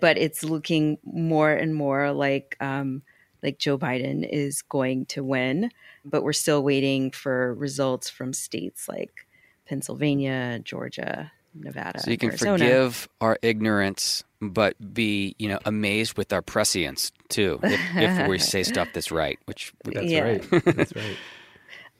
but 0.00 0.16
it's 0.18 0.44
looking 0.44 0.98
more 1.04 1.50
and 1.52 1.74
more 1.74 2.12
like 2.12 2.56
um, 2.60 3.02
like 3.42 3.58
Joe 3.58 3.76
Biden 3.76 4.26
is 4.28 4.62
going 4.62 5.06
to 5.06 5.24
win. 5.24 5.70
But 6.04 6.22
we're 6.22 6.32
still 6.34 6.62
waiting 6.62 7.10
for 7.10 7.54
results 7.54 8.10
from 8.10 8.32
states 8.34 8.88
like 8.88 9.26
Pennsylvania, 9.66 10.60
Georgia, 10.62 11.32
Nevada, 11.54 12.00
So 12.00 12.10
you 12.10 12.18
can 12.18 12.28
Arizona. 12.30 12.58
forgive 12.58 13.08
our 13.20 13.38
ignorance, 13.42 14.22
but 14.40 14.76
be 14.94 15.34
you 15.38 15.48
know 15.48 15.58
amazed 15.64 16.16
with 16.18 16.32
our 16.32 16.42
prescience 16.42 17.10
too, 17.28 17.58
if, 17.62 17.80
if 17.96 18.28
we 18.28 18.38
say 18.38 18.62
stuff 18.62 18.88
that's 18.92 19.10
right. 19.10 19.38
Which 19.46 19.72
That's 19.84 20.06
Yeah. 20.12 20.24
right. 20.24 20.44
That's 20.64 20.94
right. 20.94 21.16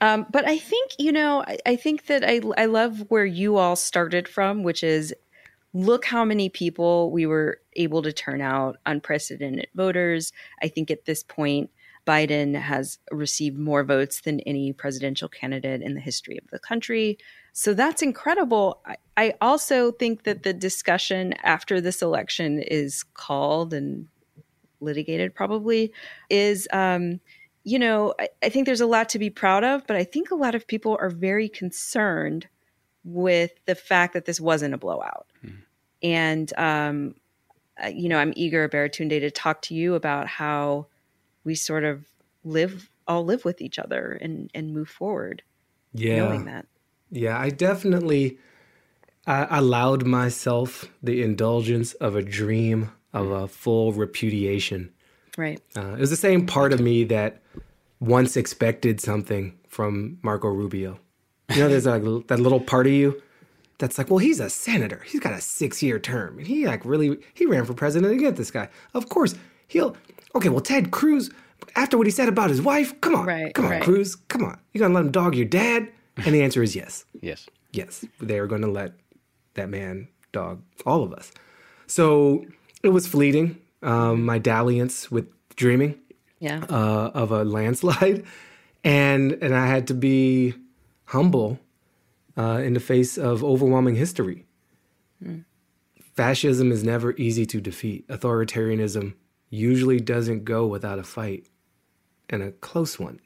Um, 0.05 0.27
but 0.29 0.47
I 0.47 0.59
think 0.59 0.91
you 0.99 1.11
know, 1.11 1.43
I, 1.47 1.57
I 1.65 1.75
think 1.75 2.05
that 2.05 2.23
I 2.23 2.39
I 2.57 2.65
love 2.65 3.05
where 3.09 3.25
you 3.25 3.57
all 3.57 3.75
started 3.75 4.27
from, 4.27 4.61
which 4.61 4.83
is 4.83 5.15
look 5.73 6.05
how 6.05 6.23
many 6.23 6.47
people 6.47 7.09
we 7.11 7.25
were 7.25 7.59
able 7.73 8.03
to 8.03 8.13
turn 8.13 8.39
out, 8.39 8.77
unprecedented 8.85 9.67
voters. 9.73 10.31
I 10.61 10.67
think 10.67 10.91
at 10.91 11.05
this 11.05 11.23
point, 11.23 11.71
Biden 12.05 12.53
has 12.53 12.99
received 13.11 13.57
more 13.57 13.83
votes 13.83 14.21
than 14.21 14.41
any 14.41 14.73
presidential 14.73 15.27
candidate 15.27 15.81
in 15.81 15.95
the 15.95 16.01
history 16.01 16.37
of 16.37 16.47
the 16.51 16.59
country. 16.59 17.17
So 17.53 17.73
that's 17.73 18.03
incredible. 18.03 18.81
I, 18.85 18.97
I 19.17 19.33
also 19.41 19.91
think 19.91 20.23
that 20.23 20.43
the 20.43 20.53
discussion 20.53 21.33
after 21.43 21.81
this 21.81 22.03
election 22.03 22.59
is 22.59 23.03
called 23.15 23.73
and 23.73 24.07
litigated 24.81 25.33
probably 25.33 25.91
is 26.29 26.67
um, 26.71 27.19
you 27.65 27.77
know 27.79 28.13
I, 28.19 28.29
I 28.43 28.49
think 28.49 28.65
there's 28.65 28.79
a 28.81 28.85
lot 28.85 29.09
to 29.09 29.19
be 29.19 29.29
proud 29.29 29.63
of 29.65 29.85
but 29.87 29.97
i 29.97 30.03
think 30.05 30.31
a 30.31 30.35
lot 30.35 30.55
of 30.55 30.65
people 30.67 30.97
are 31.01 31.09
very 31.09 31.49
concerned 31.49 32.47
with 33.03 33.51
the 33.65 33.75
fact 33.75 34.13
that 34.13 34.25
this 34.25 34.39
wasn't 34.39 34.73
a 34.73 34.77
blowout 34.77 35.27
and 36.01 36.53
um, 36.57 37.15
uh, 37.83 37.87
you 37.87 38.07
know 38.07 38.17
i'm 38.17 38.33
eager 38.35 38.69
baratunde 38.69 39.19
to 39.19 39.31
talk 39.31 39.61
to 39.63 39.75
you 39.75 39.95
about 39.95 40.27
how 40.27 40.87
we 41.43 41.55
sort 41.55 41.83
of 41.83 42.05
live 42.43 42.89
all 43.07 43.25
live 43.25 43.43
with 43.45 43.61
each 43.61 43.77
other 43.79 44.17
and 44.21 44.49
and 44.53 44.73
move 44.73 44.89
forward 44.89 45.41
Yeah. 45.93 46.17
knowing 46.17 46.45
that 46.45 46.65
Yeah, 47.11 47.37
I 47.39 47.49
definitely 47.49 48.37
I 49.27 49.57
allowed 49.57 50.05
myself 50.05 50.91
the 51.01 51.23
indulgence 51.23 51.93
of 51.95 52.15
a 52.15 52.21
dream 52.21 52.91
of 53.13 53.31
a 53.31 53.47
full 53.47 53.91
repudiation. 53.93 54.91
right 55.37 55.61
Uh, 55.75 55.93
it 55.97 55.99
was 55.99 56.09
the 56.09 56.15
same 56.15 56.45
part 56.45 56.73
of 56.73 56.79
me 56.79 57.03
that 57.05 57.41
once 57.99 58.37
expected 58.37 58.99
something 59.01 59.57
from 59.67 60.19
Marco 60.21 60.47
Rubio. 60.47 60.99
You 61.53 61.61
know, 61.61 61.69
there's 61.69 61.85
like 61.85 62.03
that 62.27 62.39
little 62.39 62.59
part 62.59 62.87
of 62.87 62.93
you 62.93 63.21
that's 63.77 63.97
like, 63.97 64.09
well, 64.09 64.19
he's 64.19 64.39
a 64.39 64.49
senator. 64.49 65.03
He's 65.05 65.19
got 65.19 65.33
a 65.33 65.41
six 65.41 65.83
year 65.83 65.99
term. 65.99 66.37
And 66.37 66.47
he 66.47 66.65
like 66.65 66.83
really, 66.85 67.17
he 67.33 67.45
ran 67.45 67.65
for 67.65 67.73
president 67.73 68.13
to 68.13 68.19
get 68.19 68.35
this 68.35 68.51
guy. 68.51 68.69
Of 68.93 69.09
course, 69.09 69.35
he'll, 69.67 69.95
okay, 70.33 70.49
well, 70.49 70.61
Ted 70.61 70.91
Cruz, 70.91 71.29
after 71.75 71.97
what 71.97 72.07
he 72.07 72.11
said 72.11 72.29
about 72.29 72.49
his 72.49 72.61
wife, 72.61 72.99
come 73.01 73.15
on, 73.15 73.25
Right, 73.25 73.53
come 73.53 73.65
on, 73.65 73.71
right. 73.71 73.83
Cruz, 73.83 74.15
come 74.15 74.43
on. 74.43 74.59
You 74.73 74.79
gonna 74.79 74.93
let 74.93 75.05
him 75.05 75.11
dog 75.11 75.35
your 75.35 75.45
dad? 75.45 75.89
And 76.17 76.33
the 76.33 76.41
answer 76.41 76.63
is 76.63 76.75
yes. 76.75 77.05
Yes. 77.21 77.47
Yes, 77.71 78.05
they 78.21 78.39
are 78.39 78.47
going 78.47 78.61
to 78.61 78.71
let 78.71 78.93
that 79.55 79.69
man 79.69 80.07
dog 80.31 80.61
all 80.85 81.03
of 81.03 81.13
us. 81.13 81.31
So 81.87 82.45
it 82.83 82.89
was 82.89 83.05
fleeting. 83.05 83.59
Um, 83.83 84.23
my 84.23 84.39
dalliance 84.39 85.11
with 85.11 85.27
dreaming 85.55 85.99
yeah 86.47 86.59
uh, 86.69 87.07
of 87.21 87.31
a 87.31 87.43
landslide, 87.57 88.19
and 89.03 89.23
and 89.43 89.53
I 89.63 89.67
had 89.75 89.85
to 89.91 89.95
be 89.95 90.53
humble 91.15 91.59
uh, 92.41 92.59
in 92.67 92.73
the 92.73 92.79
face 92.91 93.13
of 93.29 93.43
overwhelming 93.43 93.95
history. 94.05 94.39
Fascism 96.15 96.71
is 96.71 96.83
never 96.83 97.09
easy 97.27 97.45
to 97.53 97.59
defeat. 97.61 98.07
Authoritarianism 98.09 99.15
usually 99.49 99.99
doesn't 99.99 100.45
go 100.45 100.61
without 100.75 100.99
a 100.99 101.03
fight, 101.03 101.43
and 102.29 102.41
a 102.43 102.51
close 102.69 102.99
one. 102.99 103.19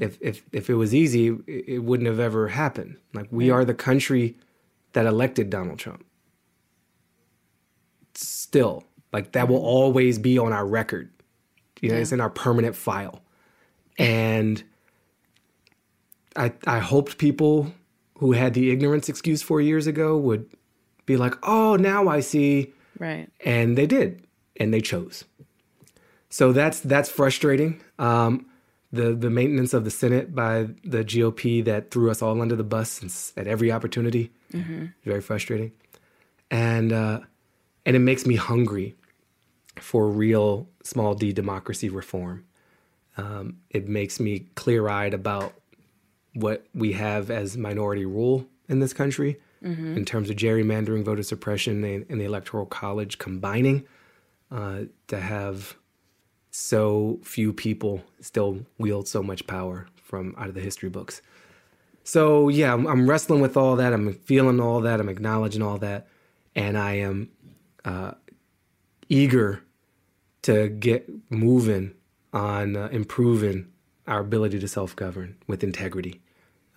If 0.00 0.18
if 0.20 0.36
if 0.52 0.70
it 0.70 0.74
was 0.76 0.94
easy, 0.94 1.28
it, 1.46 1.64
it 1.76 1.78
wouldn't 1.88 2.08
have 2.08 2.20
ever 2.20 2.48
happened. 2.48 2.96
Like 3.14 3.28
we 3.30 3.50
Right. 3.50 3.56
are 3.58 3.64
the 3.66 3.74
country 3.74 4.36
that 4.94 5.06
elected 5.06 5.50
Donald 5.50 5.78
Trump. 5.78 6.04
Still, 8.14 8.84
like 9.12 9.32
that 9.32 9.48
will 9.48 9.64
always 9.64 10.18
be 10.18 10.38
on 10.38 10.52
our 10.52 10.66
record. 10.66 11.10
You 11.80 11.90
know, 11.90 11.96
it's 11.96 12.12
in 12.12 12.20
our 12.20 12.30
permanent 12.30 12.74
file. 12.76 13.22
And 13.98 14.62
I 16.36 16.52
I 16.66 16.78
hoped 16.78 17.18
people 17.18 17.72
who 18.18 18.32
had 18.32 18.54
the 18.54 18.70
ignorance 18.70 19.08
excuse 19.08 19.42
four 19.42 19.60
years 19.60 19.86
ago 19.86 20.16
would 20.16 20.48
be 21.06 21.16
like, 21.16 21.34
oh, 21.42 21.76
now 21.76 22.08
I 22.08 22.20
see. 22.20 22.72
Right. 22.98 23.28
And 23.44 23.78
they 23.78 23.86
did 23.86 24.26
and 24.56 24.72
they 24.74 24.80
chose. 24.80 25.24
So 26.30 26.52
that's 26.52 26.80
that's 26.80 27.08
frustrating. 27.08 27.80
Um, 27.98 28.46
the 28.92 29.14
the 29.14 29.30
maintenance 29.30 29.72
of 29.74 29.84
the 29.84 29.90
senate 29.90 30.34
by 30.34 30.68
the 30.84 31.04
gop 31.04 31.64
that 31.64 31.90
threw 31.90 32.10
us 32.10 32.22
all 32.22 32.40
under 32.40 32.56
the 32.56 32.64
bus 32.64 32.90
since, 32.90 33.32
at 33.36 33.46
every 33.46 33.70
opportunity 33.70 34.30
Mhm. 34.52 34.94
very 35.04 35.20
frustrating. 35.20 35.72
And 36.50 36.92
uh, 36.92 37.20
and 37.84 37.96
it 37.96 37.98
makes 38.00 38.24
me 38.26 38.34
hungry 38.36 38.94
for 39.82 40.08
real 40.08 40.68
small 40.82 41.14
d 41.14 41.32
democracy 41.32 41.88
reform 41.88 42.44
um, 43.16 43.56
it 43.70 43.88
makes 43.88 44.20
me 44.20 44.46
clear-eyed 44.54 45.12
about 45.12 45.52
what 46.34 46.64
we 46.72 46.92
have 46.92 47.30
as 47.30 47.56
minority 47.56 48.06
rule 48.06 48.46
in 48.68 48.78
this 48.78 48.92
country 48.92 49.40
in 49.96 50.04
terms 50.04 50.30
of 50.30 50.36
gerrymandering, 50.36 51.02
voter 51.04 51.24
suppression, 51.24 51.82
and, 51.82 52.06
and 52.08 52.20
the 52.20 52.24
electoral 52.24 52.64
college 52.64 53.18
combining 53.18 53.84
uh, 54.52 54.82
to 55.08 55.18
have 55.18 55.76
so 56.52 57.18
few 57.24 57.52
people 57.52 58.04
still 58.20 58.64
wield 58.78 59.08
so 59.08 59.20
much 59.20 59.46
power 59.48 59.88
from 59.96 60.34
out 60.38 60.48
of 60.48 60.54
the 60.54 60.60
history 60.60 60.88
books. 60.88 61.20
So 62.04 62.48
yeah, 62.48 62.72
I'm, 62.72 62.86
I'm 62.86 63.10
wrestling 63.10 63.40
with 63.40 63.56
all 63.56 63.74
that. 63.76 63.92
I'm 63.92 64.12
feeling 64.14 64.60
all 64.60 64.80
that. 64.82 65.00
I'm 65.00 65.08
acknowledging 65.08 65.60
all 65.60 65.78
that, 65.78 66.06
and 66.54 66.78
I 66.78 66.94
am 66.94 67.30
uh, 67.84 68.12
eager 69.08 69.64
to 70.48 70.70
get 70.70 71.06
moving 71.30 71.92
on 72.32 72.74
uh, 72.74 72.88
improving 72.90 73.70
our 74.06 74.20
ability 74.20 74.58
to 74.58 74.66
self-govern 74.66 75.36
with 75.46 75.62
integrity, 75.62 76.22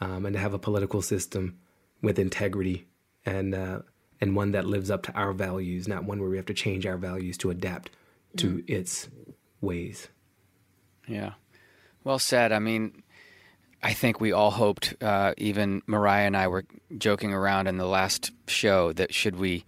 um, 0.02 0.26
and 0.26 0.34
to 0.34 0.40
have 0.42 0.54
a 0.54 0.60
political 0.60 1.02
system 1.02 1.58
with 2.02 2.20
integrity 2.20 2.86
and 3.26 3.56
uh, 3.56 3.80
and 4.20 4.36
one 4.36 4.52
that 4.52 4.66
lives 4.66 4.92
up 4.92 5.04
to 5.04 5.14
our 5.14 5.32
values, 5.32 5.88
not 5.88 6.04
one 6.04 6.20
where 6.20 6.30
we 6.30 6.36
have 6.36 6.46
to 6.48 6.54
change 6.54 6.86
our 6.86 6.98
values 6.98 7.38
to 7.38 7.50
adapt 7.50 7.92
to 8.36 8.62
its 8.68 9.08
ways. 9.62 10.10
Yeah. 11.08 11.34
Well 12.04 12.20
said. 12.20 12.52
I 12.52 12.60
mean, 12.60 13.04
I 13.82 13.94
think 13.94 14.20
we 14.20 14.34
all 14.34 14.52
hoped, 14.52 14.96
uh, 15.02 15.34
even 15.38 15.82
Mariah 15.88 16.28
and 16.28 16.36
I 16.36 16.50
were 16.50 16.66
joking 16.98 17.34
around 17.34 17.68
in 17.68 17.78
the 17.78 17.88
last 17.88 18.32
show 18.48 18.92
that 18.94 19.14
should 19.14 19.38
we 19.38 19.64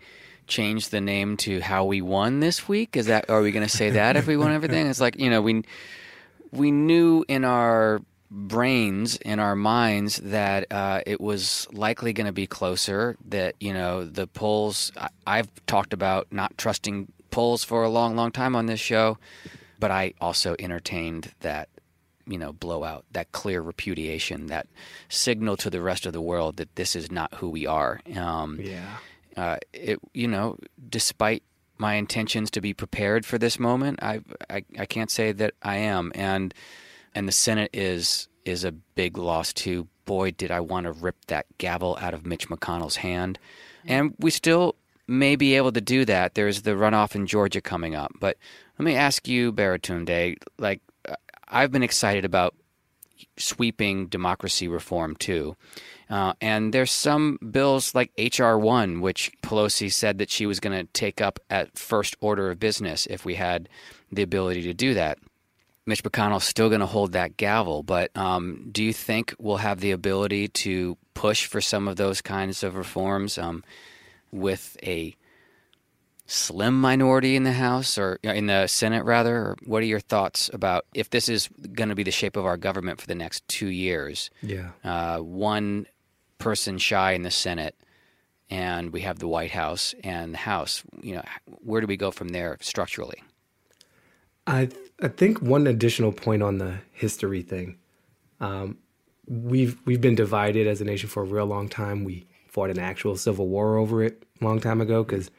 change 0.53 0.89
the 0.89 1.01
name 1.01 1.35
to 1.37 1.59
how 1.59 1.85
we 1.85 2.01
won 2.01 2.39
this 2.39 2.67
week? 2.67 2.95
Is 2.95 3.07
that, 3.07 3.29
are 3.29 3.41
we 3.41 3.51
going 3.51 3.65
to 3.65 3.77
say 3.77 3.89
that 3.91 4.15
if 4.15 4.27
we 4.27 4.37
won 4.37 4.51
everything? 4.51 4.87
It's 4.87 5.01
like, 5.01 5.19
you 5.19 5.29
know, 5.29 5.41
we, 5.41 5.63
we 6.51 6.69
knew 6.69 7.25
in 7.27 7.43
our 7.43 8.01
brains, 8.29 9.17
in 9.17 9.39
our 9.39 9.55
minds, 9.55 10.17
that 10.17 10.71
uh, 10.71 11.01
it 11.07 11.19
was 11.19 11.67
likely 11.71 12.13
going 12.13 12.27
to 12.27 12.33
be 12.33 12.45
closer, 12.45 13.17
that, 13.29 13.55
you 13.59 13.73
know, 13.73 14.05
the 14.05 14.27
polls, 14.27 14.91
I, 14.95 15.09
I've 15.25 15.49
talked 15.65 15.93
about 15.93 16.27
not 16.31 16.55
trusting 16.57 17.11
polls 17.31 17.63
for 17.63 17.83
a 17.83 17.89
long, 17.89 18.15
long 18.15 18.31
time 18.31 18.55
on 18.55 18.67
this 18.67 18.79
show, 18.79 19.17
but 19.79 19.89
I 19.89 20.13
also 20.21 20.55
entertained 20.59 21.33
that 21.41 21.69
you 22.25 22.37
know 22.37 22.53
blowout 22.53 23.03
that 23.11 23.33
clear 23.33 23.61
repudiation 23.61 24.47
that 24.47 24.65
signal 25.09 25.57
to 25.57 25.69
the 25.69 25.81
rest 25.81 26.05
of 26.05 26.13
the 26.13 26.21
world 26.21 26.55
that 26.55 26.73
this 26.75 26.95
is 26.95 27.11
not 27.11 27.33
who 27.33 27.49
we 27.49 27.67
are 27.67 27.99
um, 28.15 28.61
Yeah. 28.61 28.95
Uh, 29.37 29.57
it 29.73 29.99
you 30.13 30.27
know 30.27 30.57
despite 30.89 31.43
my 31.77 31.95
intentions 31.95 32.51
to 32.51 32.61
be 32.61 32.73
prepared 32.73 33.25
for 33.25 33.37
this 33.37 33.59
moment 33.59 33.99
I, 34.01 34.21
I 34.49 34.63
I 34.79 34.85
can't 34.85 35.11
say 35.11 35.31
that 35.31 35.53
I 35.61 35.77
am. 35.77 36.11
And 36.15 36.53
and 37.15 37.27
the 37.27 37.31
Senate 37.31 37.69
is 37.73 38.27
is 38.45 38.63
a 38.63 38.71
big 38.71 39.17
loss 39.17 39.53
too. 39.53 39.87
Boy 40.05 40.31
did 40.31 40.51
I 40.51 40.59
want 40.59 40.85
to 40.85 40.91
rip 40.91 41.25
that 41.27 41.45
gavel 41.57 41.97
out 42.01 42.13
of 42.13 42.25
Mitch 42.25 42.49
McConnell's 42.49 42.97
hand. 42.97 43.39
And 43.85 44.13
we 44.19 44.31
still 44.31 44.75
may 45.07 45.35
be 45.35 45.55
able 45.55 45.71
to 45.71 45.81
do 45.81 46.05
that. 46.05 46.35
There's 46.35 46.63
the 46.63 46.71
runoff 46.71 47.15
in 47.15 47.27
Georgia 47.27 47.61
coming 47.61 47.95
up. 47.95 48.11
But 48.19 48.37
let 48.77 48.85
me 48.85 48.95
ask 48.95 49.27
you 49.27 49.51
Baratunde 49.53 50.37
like 50.57 50.81
uh, 51.07 51.15
I've 51.47 51.71
been 51.71 51.83
excited 51.83 52.25
about 52.25 52.55
sweeping 53.37 54.07
democracy 54.07 54.67
reform 54.67 55.15
too. 55.15 55.55
Uh, 56.09 56.33
and 56.41 56.73
there's 56.73 56.91
some 56.91 57.39
bills 57.51 57.95
like 57.95 58.11
H.R. 58.17 58.57
1, 58.57 59.01
which 59.01 59.31
Pelosi 59.41 59.91
said 59.91 60.17
that 60.17 60.29
she 60.29 60.45
was 60.45 60.59
going 60.59 60.77
to 60.77 60.91
take 60.93 61.21
up 61.21 61.39
at 61.49 61.77
first 61.77 62.15
order 62.19 62.51
of 62.51 62.59
business 62.59 63.07
if 63.09 63.25
we 63.25 63.35
had 63.35 63.69
the 64.11 64.21
ability 64.21 64.61
to 64.63 64.73
do 64.73 64.93
that. 64.93 65.17
Mitch 65.85 66.03
McConnell's 66.03 66.45
still 66.45 66.69
going 66.69 66.81
to 66.81 66.85
hold 66.85 67.11
that 67.11 67.35
gavel, 67.35 67.83
but 67.83 68.15
um, 68.15 68.69
do 68.71 68.83
you 68.83 68.93
think 68.93 69.35
we'll 69.37 69.57
have 69.57 69.81
the 69.81 69.91
ability 69.91 70.47
to 70.47 70.97
push 71.13 71.45
for 71.45 71.59
some 71.59 71.87
of 71.87 71.97
those 71.97 72.21
kinds 72.21 72.63
of 72.63 72.75
reforms 72.75 73.37
um, 73.37 73.63
with 74.31 74.77
a 74.83 75.15
slim 76.25 76.79
minority 76.79 77.35
in 77.35 77.43
the 77.43 77.53
House 77.53 77.97
or 77.97 78.19
in 78.23 78.47
the 78.47 78.67
Senate, 78.67 79.03
rather? 79.03 79.35
Or 79.35 79.57
what 79.65 79.83
are 79.83 79.87
your 79.87 79.99
thoughts 79.99 80.49
about 80.53 80.85
if 80.93 81.09
this 81.09 81.29
is 81.29 81.49
going 81.73 81.89
to 81.89 81.95
be 81.95 82.03
the 82.03 82.11
shape 82.11 82.37
of 82.37 82.45
our 82.45 82.57
government 82.57 83.01
for 83.01 83.07
the 83.07 83.15
next 83.15 83.47
two 83.47 83.67
years? 83.67 84.29
Yeah. 84.41 84.69
Uh, 84.83 85.19
one 85.19 85.87
person 86.37 86.77
shy 86.77 87.11
in 87.11 87.23
the 87.23 87.31
Senate, 87.31 87.75
and 88.49 88.91
we 88.91 89.01
have 89.01 89.19
the 89.19 89.27
White 89.27 89.51
House 89.51 89.95
and 90.03 90.33
the 90.33 90.39
House. 90.39 90.83
You 91.01 91.15
know, 91.15 91.23
where 91.45 91.81
do 91.81 91.87
we 91.87 91.97
go 91.97 92.11
from 92.11 92.29
there 92.29 92.57
structurally? 92.61 93.23
I 94.47 94.69
I 95.01 95.07
think 95.07 95.41
one 95.41 95.67
additional 95.67 96.11
point 96.11 96.43
on 96.43 96.57
the 96.57 96.79
history 96.91 97.41
thing. 97.41 97.77
Um, 98.39 98.77
we've 99.27 99.77
we've 99.85 100.01
been 100.01 100.15
divided 100.15 100.67
as 100.67 100.81
a 100.81 100.85
nation 100.85 101.09
for 101.09 101.23
a 101.23 101.25
real 101.25 101.45
long 101.45 101.69
time. 101.69 102.03
We 102.03 102.25
fought 102.47 102.69
an 102.69 102.79
actual 102.79 103.15
civil 103.15 103.47
war 103.47 103.77
over 103.77 104.03
it 104.03 104.23
a 104.41 104.45
long 104.45 104.59
time 104.59 104.81
ago 104.81 105.03
because 105.03 105.31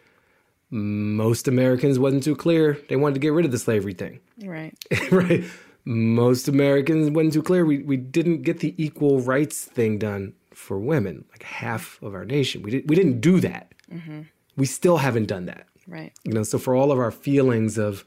most 0.74 1.46
Americans 1.46 2.00
wasn't 2.00 2.24
too 2.24 2.34
clear. 2.34 2.80
They 2.88 2.96
wanted 2.96 3.14
to 3.14 3.20
get 3.20 3.32
rid 3.32 3.44
of 3.44 3.52
the 3.52 3.58
slavery 3.58 3.92
thing. 3.92 4.18
Right. 4.42 4.76
right? 5.12 5.44
Most 5.84 6.48
Americans 6.48 7.10
wasn't 7.10 7.34
too 7.34 7.42
clear. 7.42 7.64
We 7.64 7.78
we 7.78 7.96
didn't 7.96 8.42
get 8.42 8.58
the 8.58 8.74
equal 8.76 9.20
rights 9.20 9.64
thing 9.64 9.98
done 9.98 10.32
for 10.52 10.80
women, 10.80 11.24
like 11.30 11.44
half 11.44 12.02
of 12.02 12.14
our 12.14 12.24
nation. 12.24 12.62
We 12.62 12.72
did 12.72 12.88
we 12.88 12.96
didn't 12.96 13.20
do 13.20 13.38
that. 13.40 13.72
Mm-hmm. 13.92 14.22
We 14.56 14.66
still 14.66 14.96
haven't 14.96 15.26
done 15.26 15.46
that. 15.46 15.68
Right. 15.87 16.12
You 16.24 16.32
know, 16.32 16.42
so 16.42 16.58
for 16.58 16.74
all 16.74 16.90
of 16.90 16.98
our 16.98 17.12
feelings 17.12 17.78
of 17.78 18.04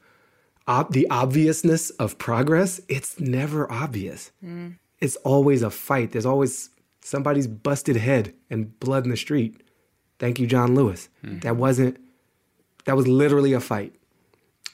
ob- 0.68 0.92
the 0.92 1.08
obviousness 1.10 1.90
of 1.92 2.18
progress, 2.18 2.82
it's 2.90 3.18
never 3.18 3.72
obvious. 3.72 4.32
Mm. 4.44 4.78
It's 5.00 5.16
always 5.18 5.62
a 5.62 5.70
fight. 5.70 6.12
There's 6.12 6.26
always 6.26 6.72
somebody's 7.02 7.48
busted 7.48 7.96
head 7.96 8.34
and 8.50 8.78
blood 8.82 9.06
in 9.06 9.12
the 9.12 9.18
street. 9.18 9.64
Thank 10.20 10.40
you, 10.40 10.48
John 10.48 10.76
Lewis. 10.76 11.08
Hmm. 11.22 11.40
That 11.40 11.56
wasn't. 11.56 11.98
That 12.88 12.96
was 12.96 13.06
literally 13.06 13.52
a 13.52 13.60
fight, 13.60 13.94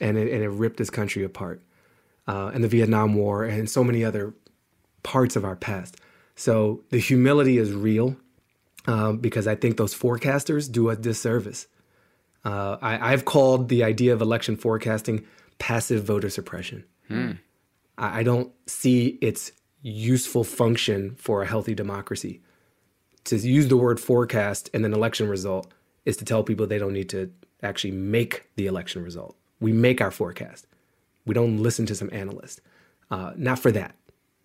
and 0.00 0.16
it, 0.16 0.32
and 0.32 0.40
it 0.40 0.48
ripped 0.48 0.76
this 0.76 0.88
country 0.88 1.24
apart. 1.24 1.60
Uh, 2.28 2.52
and 2.54 2.62
the 2.62 2.68
Vietnam 2.68 3.14
War 3.14 3.44
and 3.44 3.68
so 3.68 3.82
many 3.82 4.04
other 4.04 4.32
parts 5.02 5.36
of 5.36 5.44
our 5.44 5.56
past. 5.56 5.96
So 6.36 6.84
the 6.90 6.98
humility 6.98 7.58
is 7.58 7.72
real 7.72 8.16
um, 8.86 9.18
because 9.18 9.46
I 9.46 9.56
think 9.56 9.76
those 9.76 9.94
forecasters 9.94 10.70
do 10.70 10.90
a 10.90 10.96
disservice. 10.96 11.66
Uh, 12.44 12.78
I, 12.80 13.12
I've 13.12 13.24
called 13.24 13.68
the 13.68 13.82
idea 13.82 14.12
of 14.12 14.22
election 14.22 14.56
forecasting 14.56 15.26
passive 15.58 16.04
voter 16.04 16.30
suppression. 16.30 16.84
I, 17.98 18.20
I 18.20 18.22
don't 18.22 18.52
see 18.66 19.18
its 19.20 19.50
useful 19.82 20.44
function 20.44 21.16
for 21.16 21.42
a 21.42 21.46
healthy 21.46 21.74
democracy. 21.74 22.42
To 23.24 23.36
use 23.36 23.68
the 23.68 23.76
word 23.76 23.98
forecast 23.98 24.70
and 24.72 24.86
an 24.86 24.94
election 24.94 25.28
result 25.28 25.72
is 26.04 26.16
to 26.18 26.24
tell 26.24 26.44
people 26.44 26.66
they 26.66 26.78
don't 26.78 26.92
need 26.92 27.08
to 27.10 27.32
actually 27.64 27.92
make 27.92 28.48
the 28.56 28.66
election 28.66 29.02
result. 29.02 29.36
We 29.60 29.72
make 29.72 30.00
our 30.00 30.10
forecast. 30.10 30.66
We 31.26 31.34
don't 31.34 31.58
listen 31.58 31.86
to 31.86 31.94
some 31.94 32.10
analyst. 32.12 32.60
Uh, 33.10 33.32
not 33.36 33.58
for 33.58 33.72
that. 33.72 33.94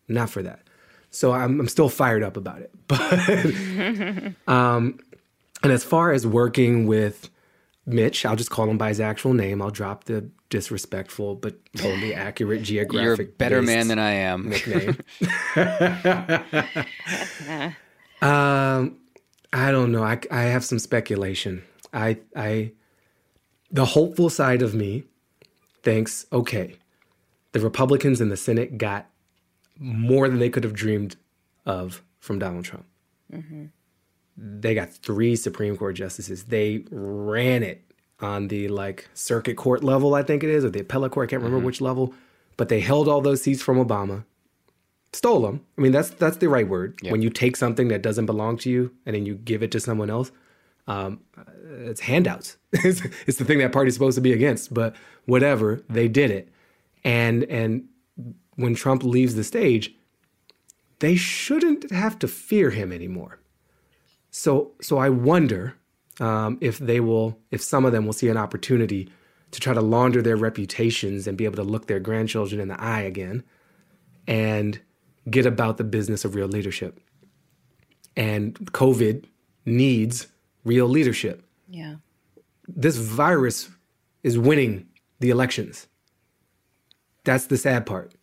Not 0.08 0.30
for 0.30 0.42
that. 0.42 0.62
So 1.12 1.32
I'm, 1.32 1.60
I'm 1.60 1.68
still 1.68 1.90
fired 1.90 2.24
up 2.24 2.38
about 2.38 2.62
it. 2.62 2.72
But 2.88 4.48
um, 4.54 5.00
and 5.62 5.72
as 5.72 5.84
far 5.84 6.12
as 6.12 6.26
working 6.26 6.88
with 6.88 7.30
Mitch, 7.86 8.26
I'll 8.26 8.36
just 8.36 8.50
call 8.50 8.70
him 8.70 8.78
by 8.78 8.90
his 8.90 9.00
actual 9.00 9.34
name. 9.34 9.62
I'll 9.62 9.70
drop 9.72 10.06
the 10.06 10.30
disrespectful 10.50 11.36
but 11.36 11.58
totally 11.76 12.14
accurate 12.16 12.64
geographic. 12.64 13.18
You're 13.18 13.28
a 13.28 13.32
better 13.38 13.62
man 13.62 13.88
than 13.88 14.00
I 14.00 14.12
am. 14.12 14.50
nickname. 14.50 14.98
um, 18.22 18.98
I 19.54 19.72
don't 19.72 19.92
know. 19.92 20.04
I, 20.04 20.20
I 20.32 20.42
have 20.44 20.64
some 20.64 20.80
speculation. 20.80 21.64
I 21.94 22.18
I 22.36 22.72
the 23.72 23.86
hopeful 23.86 24.30
side 24.30 24.62
of 24.62 24.74
me 24.74 25.04
thinks 25.84 26.26
okay, 26.32 26.76
the 27.52 27.60
Republicans 27.60 28.22
in 28.22 28.30
the 28.30 28.38
Senate 28.38 28.78
got 28.78 29.08
more 29.78 30.28
than 30.28 30.40
they 30.40 30.50
could 30.50 30.64
have 30.64 30.74
dreamed 30.74 31.16
of 31.66 32.04
from 32.20 32.40
Donald 32.40 32.66
Trump. 32.66 32.86
Mm-hmm. 33.32 33.66
They 34.38 34.74
got 34.74 34.92
three 34.92 35.36
Supreme 35.36 35.78
Court 35.78 35.96
justices. 35.96 36.46
They 36.46 36.86
ran 36.92 37.64
it 37.64 37.84
on 38.20 38.48
the 38.48 38.68
like 38.68 39.08
circuit 39.14 39.56
court 39.56 39.84
level, 39.84 40.16
I 40.16 40.24
think 40.24 40.44
it 40.44 40.50
is, 40.50 40.66
or 40.66 40.70
the 40.70 40.82
appellate 40.82 41.12
court. 41.12 41.28
I 41.28 41.32
can't 41.32 41.42
remember 41.42 41.60
mm-hmm. 41.60 41.68
which 41.68 41.82
level, 41.82 42.14
but 42.58 42.70
they 42.70 42.80
held 42.80 43.08
all 43.08 43.22
those 43.22 43.42
seats 43.42 43.62
from 43.62 43.84
Obama 43.84 44.26
stole 45.14 45.42
them. 45.42 45.66
I 45.78 45.82
mean, 45.82 45.92
that's 45.92 46.10
that's 46.12 46.38
the 46.38 46.50
right 46.50 46.68
word. 46.68 47.00
When 47.04 47.22
you 47.22 47.30
take 47.30 47.56
something 47.56 47.88
that 47.90 48.02
doesn't 48.02 48.26
belong 48.26 48.58
to 48.60 48.70
you 48.70 48.92
and 49.06 49.16
then 49.16 49.26
you 49.26 49.36
give 49.36 49.64
it 49.64 49.72
to 49.72 49.80
someone 49.80 50.10
else, 50.10 50.32
um, 50.90 51.22
it's 51.68 52.02
handouts. 52.02 52.58
it's, 52.74 53.02
it's 53.28 53.38
the 53.38 53.46
thing 53.46 53.60
that 53.60 53.72
party's 53.72 53.94
supposed 53.94 54.16
to 54.16 54.22
be 54.22 54.34
against. 54.34 54.74
But 54.74 54.96
whatever, 55.26 55.82
they 55.90 56.08
did 56.10 56.32
it. 56.32 56.50
And 57.04 57.44
and 57.46 57.86
when 58.56 58.76
Trump 58.76 59.04
leaves 59.04 59.36
the 59.36 59.44
stage, 59.44 59.96
they 61.00 61.16
shouldn't 61.16 61.92
have 61.92 62.20
to 62.20 62.28
fear 62.28 62.72
him 62.72 62.92
anymore. 62.92 63.40
So 64.32 64.74
so 64.82 64.98
I 64.98 65.10
wonder 65.10 65.76
um, 66.20 66.58
if 66.60 66.80
they 66.80 67.00
will, 67.00 67.40
if 67.52 67.62
some 67.62 67.86
of 67.86 67.94
them 67.94 68.06
will 68.06 68.14
see 68.14 68.28
an 68.28 68.38
opportunity 68.38 69.10
to 69.52 69.60
try 69.60 69.74
to 69.74 69.82
launder 69.82 70.22
their 70.22 70.36
reputations 70.36 71.28
and 71.28 71.38
be 71.38 71.46
able 71.46 71.56
to 71.56 71.64
look 71.64 71.88
their 71.88 72.00
grandchildren 72.00 72.60
in 72.60 72.68
the 72.68 72.82
eye 72.82 73.02
again 73.02 73.44
and 74.28 74.82
get 75.30 75.46
about 75.46 75.78
the 75.78 75.84
business 75.84 76.26
of 76.26 76.36
real 76.36 76.48
leadership. 76.48 77.00
and 78.16 78.56
COVID 78.74 79.26
needs 79.66 80.28
real 80.70 80.88
leadership. 80.88 81.44
Yeah. 81.68 81.96
This 82.68 82.98
virus 82.98 83.70
is 84.22 84.38
winning 84.38 84.88
the 85.20 85.32
elections. 85.32 85.88
That's 87.24 87.48
the 87.48 87.58
sad 87.58 87.86
part. 87.86 88.14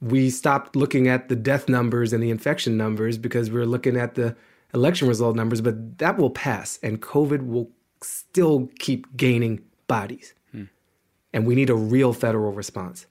We 0.00 0.30
stopped 0.30 0.76
looking 0.76 1.08
at 1.08 1.28
the 1.28 1.36
death 1.36 1.68
numbers 1.68 2.12
and 2.12 2.22
the 2.22 2.30
infection 2.30 2.76
numbers 2.76 3.18
because 3.18 3.50
we 3.50 3.58
are 3.60 3.66
looking 3.74 3.96
at 3.96 4.14
the 4.14 4.36
election 4.74 5.08
result 5.08 5.34
numbers, 5.34 5.60
but 5.60 5.98
that 5.98 6.18
will 6.18 6.30
pass 6.30 6.78
and 6.82 7.00
COVID 7.00 7.46
will 7.46 7.70
still 8.02 8.68
keep 8.78 9.16
gaining 9.16 9.60
bodies. 9.86 10.34
Hmm. 10.52 10.64
And 11.32 11.46
we 11.46 11.54
need 11.54 11.70
a 11.70 11.74
real 11.74 12.12
federal 12.12 12.52
response, 12.52 13.06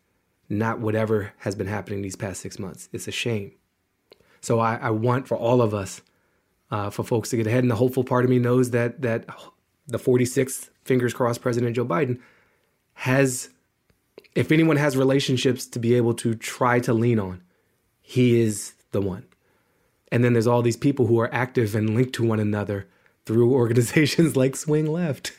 not 0.50 0.80
whatever 0.80 1.34
has 1.40 1.56
been 1.56 1.68
happening 1.68 2.02
these 2.04 2.16
past 2.16 2.42
six 2.42 2.60
months. 2.60 2.90
It's 2.94 3.08
a 3.08 3.12
shame. 3.12 3.52
So 4.40 4.60
I, 4.60 4.76
I 4.76 4.92
want 4.92 5.28
for 5.28 5.36
all 5.36 5.62
of 5.62 5.74
us, 5.74 6.02
uh, 6.72 6.90
for 6.90 7.04
folks 7.04 7.30
to 7.30 7.38
get 7.38 7.48
ahead. 7.48 7.64
And 7.64 7.72
the 7.72 7.76
hopeful 7.76 8.04
part 8.04 8.26
of 8.26 8.30
me 8.30 8.40
knows 8.40 8.72
that 8.72 9.02
that 9.02 9.26
the 9.88 9.98
46th, 9.98 10.70
fingers 10.84 11.14
crossed, 11.14 11.42
President 11.42 11.76
Joe 11.76 11.86
Biden 11.86 12.20
has, 12.94 13.50
if 14.36 14.52
anyone 14.52 14.78
has 14.78 14.98
relationships 14.98 15.66
to 15.68 15.80
be 15.80 15.96
able 15.96 16.14
to 16.16 16.36
try 16.36 16.80
to 16.82 16.94
lean 16.94 17.20
on, 17.20 17.42
he 18.02 18.40
is 18.40 18.74
the 18.92 19.02
one. 19.02 19.26
And 20.12 20.24
then 20.24 20.34
there's 20.34 20.48
all 20.48 20.62
these 20.62 20.78
people 20.78 21.08
who 21.08 21.20
are 21.20 21.34
active 21.34 21.76
and 21.76 21.96
linked 21.96 22.14
to 22.14 22.26
one 22.26 22.40
another 22.40 22.88
through 23.26 23.54
organizations 23.54 24.36
like 24.36 24.56
Swing 24.56 24.88
Left, 24.88 25.32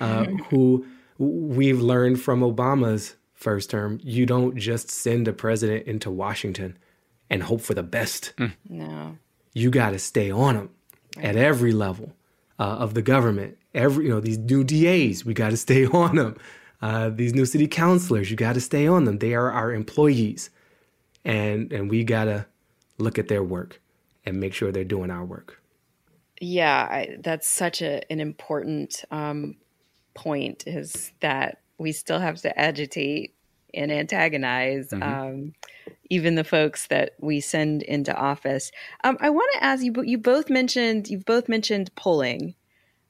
uh, 0.00 0.24
who 0.50 0.86
we've 1.18 1.80
learned 1.80 2.20
from 2.20 2.40
Obama's 2.40 3.16
first 3.32 3.70
term. 3.70 4.00
You 4.02 4.26
don't 4.26 4.56
just 4.56 4.90
send 4.90 5.28
a 5.28 5.32
president 5.32 5.86
into 5.86 6.10
Washington 6.10 6.78
and 7.30 7.42
hope 7.42 7.60
for 7.60 7.74
the 7.74 7.82
best. 7.82 8.32
Mm. 8.38 8.52
No. 8.68 9.18
You 9.54 9.70
got 9.70 9.90
to 9.90 9.98
stay 9.98 10.30
on 10.30 10.54
them 10.54 10.70
right. 11.16 11.26
at 11.26 11.36
every 11.36 11.72
level 11.72 12.12
uh, 12.58 12.62
of 12.62 12.94
the 12.94 13.02
government. 13.02 13.56
Every, 13.72 14.04
you 14.04 14.10
know, 14.10 14.20
these 14.20 14.38
new 14.38 14.62
DAs, 14.64 15.24
we 15.24 15.32
got 15.32 15.50
to 15.50 15.56
stay 15.56 15.86
on 16.02 16.16
them. 16.16 16.36
Uh, 16.82 17.08
these 17.08 17.32
new 17.32 17.46
city 17.46 17.66
councilors, 17.66 18.30
you 18.30 18.36
got 18.36 18.54
to 18.54 18.60
stay 18.60 18.86
on 18.86 19.04
them. 19.04 19.18
They 19.18 19.34
are 19.34 19.50
our 19.50 19.72
employees. 19.72 20.50
And, 21.24 21.72
and 21.72 21.88
we 21.88 22.04
got 22.04 22.24
to 22.24 22.46
look 22.98 23.18
at 23.18 23.28
their 23.28 23.42
work 23.42 23.80
and 24.26 24.38
make 24.38 24.52
sure 24.52 24.70
they're 24.70 24.84
doing 24.84 25.10
our 25.10 25.24
work. 25.24 25.62
Yeah, 26.40 26.88
I, 26.90 27.16
that's 27.20 27.48
such 27.48 27.80
a, 27.80 28.10
an 28.12 28.20
important 28.20 29.04
um, 29.10 29.56
point 30.14 30.64
is 30.66 31.12
that 31.20 31.60
we 31.78 31.92
still 31.92 32.18
have 32.18 32.40
to 32.42 32.58
agitate 32.58 33.34
and 33.74 33.92
antagonize 33.92 34.90
mm-hmm. 34.90 35.02
um, 35.02 35.52
even 36.10 36.34
the 36.34 36.44
folks 36.44 36.86
that 36.88 37.12
we 37.20 37.40
send 37.40 37.82
into 37.82 38.14
office. 38.14 38.70
Um, 39.02 39.16
I 39.20 39.30
want 39.30 39.50
to 39.54 39.64
ask 39.64 39.82
you, 39.82 39.92
but 39.92 40.06
you 40.06 40.18
both 40.18 40.50
mentioned 40.50 41.08
you've 41.08 41.24
both 41.24 41.48
mentioned 41.48 41.94
polling, 41.94 42.54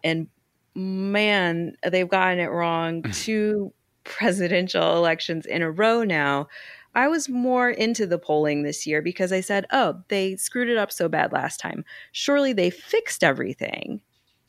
and 0.03 0.29
man, 0.75 1.77
they've 1.89 2.09
gotten 2.09 2.41
it 2.41 2.51
wrong 2.51 3.03
two 3.13 3.73
presidential 4.05 4.97
elections 4.97 5.47
in 5.47 5.63
a 5.63 5.71
row 5.71 6.05
now. 6.05 6.49
I 6.97 7.09
was 7.09 7.29
more 7.29 7.71
into 7.71 8.07
the 8.07 8.19
polling 8.19 8.63
this 8.63 8.87
year 8.87 9.03
because 9.03 9.33
I 9.33 9.41
said, 9.41 9.67
oh, 9.73 10.03
they 10.09 10.37
screwed 10.37 10.69
it 10.69 10.77
up 10.77 10.93
so 10.93 11.09
bad 11.09 11.33
last 11.33 11.59
time. 11.59 11.85
Surely 12.13 12.53
they 12.53 12.71
fixed 12.71 13.25
everything, 13.25 14.01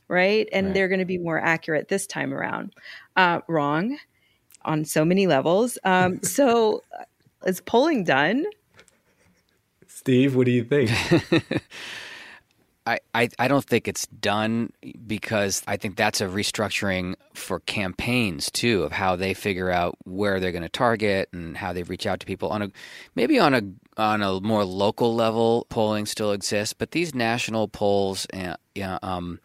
right? 0.07 0.47
And 0.53 0.67
right. 0.67 0.73
they're 0.73 0.87
going 0.87 0.99
to 0.99 1.05
be 1.05 1.17
more 1.17 1.39
accurate 1.39 1.87
this 1.87 2.05
time 2.05 2.31
around. 2.31 2.73
Uh, 3.15 3.39
wrong 3.47 3.97
on 4.65 4.85
so 4.85 5.05
many 5.05 5.27
levels. 5.27 5.77
Um, 5.83 6.19
so 6.23 6.83
uh, 6.99 7.03
is 7.45 7.61
polling 7.61 8.03
done? 8.03 8.45
Steve, 9.87 10.35
what 10.35 10.45
do 10.45 10.51
you 10.51 10.63
think? 10.63 10.91
I, 12.87 12.99
I, 13.15 13.29
I 13.39 13.47
don't 13.47 13.65
think 13.65 13.87
it's 13.87 14.05
done 14.05 14.71
because 15.07 15.63
I 15.65 15.75
think 15.77 15.95
that's 15.95 16.21
a 16.21 16.27
restructuring 16.27 17.15
for 17.33 17.61
campaigns 17.61 18.51
too 18.51 18.83
of 18.83 18.91
how 18.91 19.15
they 19.15 19.33
figure 19.33 19.71
out 19.71 19.97
where 20.03 20.39
they're 20.39 20.51
going 20.51 20.61
to 20.61 20.69
target 20.69 21.29
and 21.33 21.57
how 21.57 21.73
they 21.73 21.81
reach 21.81 22.05
out 22.05 22.19
to 22.19 22.27
people 22.27 22.49
on 22.49 22.61
a 22.61 22.71
maybe 23.15 23.39
on 23.39 23.55
a 23.55 23.61
on 23.97 24.21
a 24.21 24.39
more 24.41 24.63
local 24.63 25.15
level 25.15 25.65
polling 25.69 26.05
still 26.05 26.31
exists 26.31 26.73
but 26.73 26.91
these 26.91 27.15
national 27.15 27.67
polls 27.67 28.27
uh, 28.33 28.55
yeah 28.75 28.99
um 29.01 29.39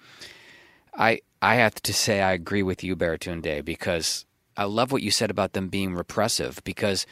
I 0.94 1.20
I 1.40 1.54
have 1.54 1.76
to 1.76 1.94
say 1.94 2.20
I 2.20 2.32
agree 2.32 2.62
with 2.62 2.84
you 2.84 2.94
Baratunde 2.94 3.64
because 3.64 4.26
I 4.56 4.64
love 4.64 4.92
what 4.92 5.02
you 5.02 5.10
said 5.10 5.30
about 5.30 5.52
them 5.52 5.68
being 5.68 5.94
repressive 5.94 6.60
because 6.64 7.06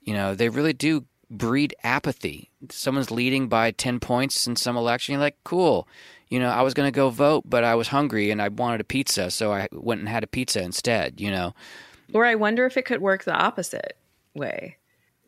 you 0.00 0.14
know 0.14 0.34
they 0.34 0.48
really 0.48 0.72
do 0.72 1.04
breed 1.30 1.74
apathy. 1.82 2.50
Someone's 2.70 3.10
leading 3.10 3.48
by 3.48 3.70
10 3.70 4.00
points 4.00 4.46
in 4.46 4.56
some 4.56 4.76
election. 4.76 5.12
You're 5.12 5.20
like, 5.20 5.36
cool. 5.44 5.86
You 6.28 6.40
know, 6.40 6.48
I 6.48 6.62
was 6.62 6.74
going 6.74 6.86
to 6.86 6.96
go 6.96 7.10
vote, 7.10 7.44
but 7.46 7.64
I 7.64 7.74
was 7.74 7.88
hungry 7.88 8.30
and 8.30 8.40
I 8.40 8.48
wanted 8.48 8.80
a 8.80 8.84
pizza. 8.84 9.30
So 9.30 9.52
I 9.52 9.68
went 9.72 10.00
and 10.00 10.08
had 10.08 10.24
a 10.24 10.28
pizza 10.28 10.62
instead, 10.62 11.20
you 11.20 11.30
know. 11.30 11.54
Or 12.14 12.24
I 12.24 12.34
wonder 12.34 12.64
if 12.66 12.76
it 12.76 12.86
could 12.86 13.02
work 13.02 13.24
the 13.24 13.34
opposite 13.34 13.98
way. 14.34 14.76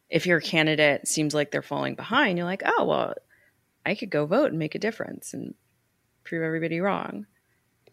If 0.08 0.26
your 0.26 0.40
candidate 0.40 1.06
seems 1.06 1.34
like 1.34 1.50
they're 1.50 1.62
falling 1.62 1.94
behind, 1.94 2.38
you're 2.38 2.46
like, 2.46 2.62
oh, 2.64 2.84
well, 2.84 3.14
I 3.84 3.94
could 3.94 4.10
go 4.10 4.26
vote 4.26 4.50
and 4.50 4.58
make 4.58 4.74
a 4.74 4.78
difference 4.78 5.34
and 5.34 5.54
prove 6.24 6.42
everybody 6.42 6.80
wrong. 6.80 7.26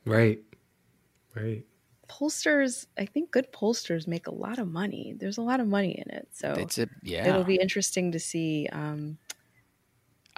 Right. 0.05 0.39
Right 1.35 1.65
pollsters, 2.07 2.85
I 2.97 3.05
think 3.05 3.31
good 3.31 3.51
pollsters 3.51 4.07
make 4.07 4.27
a 4.27 4.33
lot 4.33 4.59
of 4.59 4.67
money. 4.67 5.15
There's 5.17 5.37
a 5.37 5.41
lot 5.41 5.59
of 5.59 5.67
money 5.67 5.91
in 5.91 6.13
it. 6.13 6.27
So 6.33 6.53
it's 6.53 6.77
a, 6.77 6.87
yeah. 7.03 7.27
it'll 7.27 7.43
be 7.43 7.55
interesting 7.55 8.11
to 8.13 8.19
see. 8.19 8.67
Um, 8.71 9.17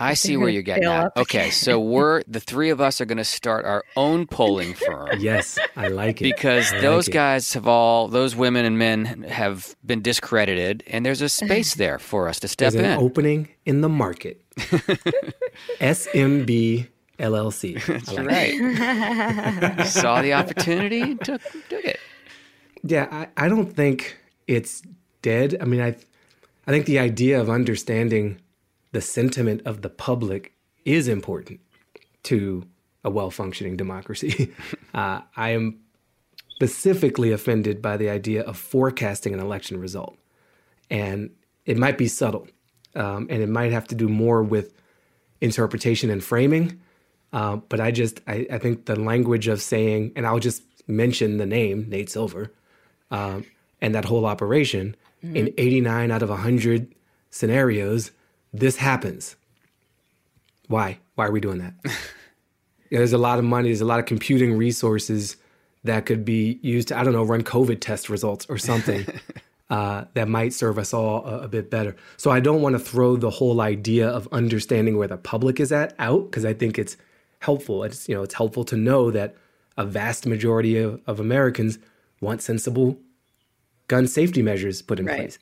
I 0.01 0.13
see 0.13 0.37
where 0.37 0.47
you're 0.47 0.61
getting 0.61 0.85
at. 0.85 1.11
Okay, 1.17 1.49
so 1.49 1.77
we're 1.81 2.23
the 2.25 2.39
three 2.39 2.69
of 2.69 2.79
us 2.79 3.01
are 3.01 3.05
going 3.05 3.17
to 3.17 3.25
start 3.25 3.65
our 3.65 3.83
own 3.97 4.27
polling 4.27 4.73
firm. 4.87 5.09
yes, 5.19 5.59
I 5.75 5.89
like 5.89 6.21
it 6.21 6.23
because 6.23 6.71
I 6.71 6.79
those 6.79 7.07
like 7.07 7.13
guys 7.13 7.53
have 7.53 7.67
all 7.67 8.07
those 8.07 8.35
women 8.35 8.65
and 8.65 8.77
men 8.77 9.23
have 9.23 9.75
been 9.85 10.01
discredited, 10.01 10.83
and 10.87 11.05
there's 11.05 11.21
a 11.21 11.29
space 11.29 11.75
there 11.75 11.99
for 11.99 12.29
us 12.29 12.39
to 12.41 12.47
step 12.47 12.73
there's 12.73 12.85
in. 12.85 12.91
An 12.91 12.99
opening 12.99 13.49
in 13.65 13.81
the 13.81 13.89
market. 13.89 14.41
SMB 15.79 16.87
LLC. 17.19 17.85
That's 17.87 18.11
like 18.11 18.27
right. 18.27 19.85
Saw 19.87 20.21
the 20.21 20.33
opportunity 20.33 21.01
and 21.01 21.23
took, 21.23 21.41
took 21.69 21.85
it. 21.85 21.99
Yeah, 22.83 23.07
I, 23.11 23.45
I 23.45 23.49
don't 23.49 23.73
think 23.73 24.17
it's 24.47 24.81
dead. 25.21 25.57
I 25.61 25.65
mean, 25.65 25.81
I, 25.81 25.95
I 26.67 26.71
think 26.71 26.85
the 26.85 26.99
idea 26.99 27.39
of 27.39 27.49
understanding 27.49 28.39
the 28.91 29.01
sentiment 29.01 29.61
of 29.65 29.81
the 29.81 29.89
public 29.89 30.53
is 30.85 31.07
important 31.07 31.59
to 32.23 32.65
a 33.03 33.09
well 33.09 33.31
functioning 33.31 33.77
democracy. 33.77 34.53
uh, 34.93 35.21
I 35.35 35.51
am 35.51 35.79
specifically 36.55 37.31
offended 37.31 37.81
by 37.81 37.97
the 37.97 38.09
idea 38.09 38.41
of 38.41 38.57
forecasting 38.57 39.33
an 39.33 39.39
election 39.39 39.79
result. 39.79 40.17
And 40.89 41.29
it 41.65 41.77
might 41.77 41.97
be 41.97 42.07
subtle, 42.07 42.47
um, 42.95 43.27
and 43.29 43.41
it 43.41 43.49
might 43.49 43.71
have 43.71 43.87
to 43.87 43.95
do 43.95 44.09
more 44.09 44.43
with 44.43 44.73
interpretation 45.39 46.09
and 46.09 46.23
framing 46.23 46.79
uh, 47.33 47.57
but 47.57 47.79
I 47.79 47.91
just 47.91 48.21
I, 48.27 48.47
I, 48.51 48.57
think 48.57 48.85
the 48.85 48.99
language 48.99 49.47
of 49.47 49.61
saying, 49.61 50.13
and 50.15 50.25
I'll 50.25 50.39
just 50.39 50.63
mention 50.87 51.37
the 51.37 51.45
name 51.45 51.87
Nate 51.89 52.09
Silver, 52.09 52.51
um, 53.11 53.45
and 53.81 53.93
that 53.95 54.05
whole 54.05 54.25
operation. 54.25 54.95
Mm-hmm. 55.23 55.35
In 55.35 55.53
89 55.57 56.11
out 56.11 56.23
of 56.23 56.29
100 56.29 56.95
scenarios, 57.29 58.11
this 58.53 58.77
happens. 58.77 59.35
Why? 60.67 60.99
Why 61.15 61.27
are 61.27 61.31
we 61.31 61.41
doing 61.41 61.57
that? 61.59 61.73
there's 62.91 63.13
a 63.13 63.17
lot 63.17 63.37
of 63.37 63.45
money. 63.45 63.69
There's 63.69 63.81
a 63.81 63.85
lot 63.85 63.99
of 63.99 64.05
computing 64.05 64.57
resources 64.57 65.35
that 65.83 66.05
could 66.05 66.25
be 66.25 66.59
used 66.61 66.89
to 66.89 66.97
I 66.97 67.03
don't 67.03 67.13
know 67.13 67.23
run 67.23 67.43
COVID 67.43 67.79
test 67.79 68.09
results 68.09 68.45
or 68.49 68.57
something. 68.57 69.05
Uh, 69.69 70.05
that 70.15 70.27
might 70.27 70.51
serve 70.51 70.79
us 70.79 70.95
all 70.95 71.23
a, 71.23 71.41
a, 71.41 71.47
bit 71.47 71.69
better. 71.69 71.95
So 72.17 72.31
I 72.31 72.39
don't 72.39 72.63
want 72.63 72.73
to 72.73 72.79
throw 72.79 73.15
the 73.17 73.29
whole 73.29 73.61
idea 73.61 74.09
of 74.09 74.27
understanding 74.31 74.97
where 74.97 75.07
the 75.07 75.15
public 75.15 75.59
is 75.59 75.71
at 75.71 75.93
out 75.99 76.25
because 76.25 76.43
I 76.43 76.55
think 76.55 76.79
it's 76.79 76.97
helpful. 77.39 77.83
It's 77.83 78.07
you 78.07 78.15
know 78.15 78.23
it's 78.23 78.35
helpful 78.35 78.63
to 78.65 78.77
know 78.77 79.11
that 79.11 79.35
a 79.77 79.85
vast 79.85 80.25
majority 80.25 80.77
of, 80.77 81.01
of 81.07 81.19
Americans 81.19 81.79
want 82.21 82.41
sensible 82.41 82.97
gun 83.87 84.07
safety 84.07 84.41
measures 84.41 84.81
put 84.81 84.99
in 84.99 85.05
right. 85.05 85.17
place. 85.17 85.39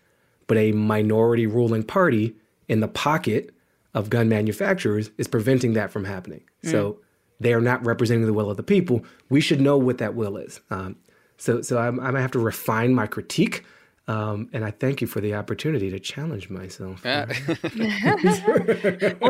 But 0.47 0.57
a 0.57 0.71
minority 0.71 1.45
ruling 1.45 1.83
party 1.83 2.36
in 2.67 2.79
the 2.79 2.88
pocket 2.88 3.53
of 3.93 4.10
gun 4.10 4.29
manufacturers 4.29 5.10
is 5.17 5.27
preventing 5.27 5.73
that 5.73 5.91
from 5.91 6.05
happening. 6.05 6.43
Mm. 6.63 6.71
So 6.71 6.99
they 7.39 7.53
are 7.53 7.62
not 7.62 7.86
representing 7.86 8.25
the 8.25 8.33
will 8.33 8.49
of 8.49 8.57
the 8.57 8.63
people. 8.63 9.03
We 9.29 9.41
should 9.41 9.60
know 9.60 9.77
what 9.77 9.97
that 9.97 10.15
will 10.15 10.38
is. 10.38 10.62
Um, 10.69 10.95
so 11.38 11.62
so 11.62 11.77
I'm, 11.77 11.99
I'm 11.99 12.07
gonna 12.07 12.21
have 12.21 12.31
to 12.31 12.39
refine 12.39 12.93
my 12.93 13.07
critique 13.07 13.63
um, 14.07 14.49
and 14.53 14.63
I 14.63 14.71
thank 14.71 15.01
you 15.01 15.07
for 15.07 15.19
the 15.21 15.35
opportunity 15.35 15.89
to 15.91 15.99
challenge 15.99 16.49
myself. 16.49 17.03
well, 17.05 17.27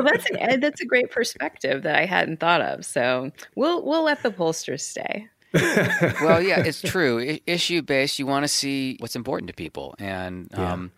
that's 0.04 0.30
an, 0.30 0.60
that's 0.60 0.82
a 0.82 0.86
great 0.86 1.12
perspective 1.12 1.84
that 1.84 1.96
I 1.96 2.06
hadn't 2.06 2.40
thought 2.40 2.62
of. 2.62 2.86
So 2.86 3.32
we'll 3.56 3.84
we'll 3.84 4.04
let 4.04 4.24
the 4.24 4.30
pollsters 4.32 4.82
stay. 4.82 5.28
well, 5.54 6.42
yeah, 6.42 6.60
it's 6.60 6.82
true. 6.82 7.20
I- 7.20 7.42
issue 7.48 7.82
based, 7.82 8.20
you 8.20 8.28
want 8.28 8.44
to 8.44 8.50
see 8.50 8.98
what's 9.00 9.16
important 9.16 9.48
to 9.48 9.54
people, 9.54 9.96
and 9.98 10.54
um, 10.58 10.92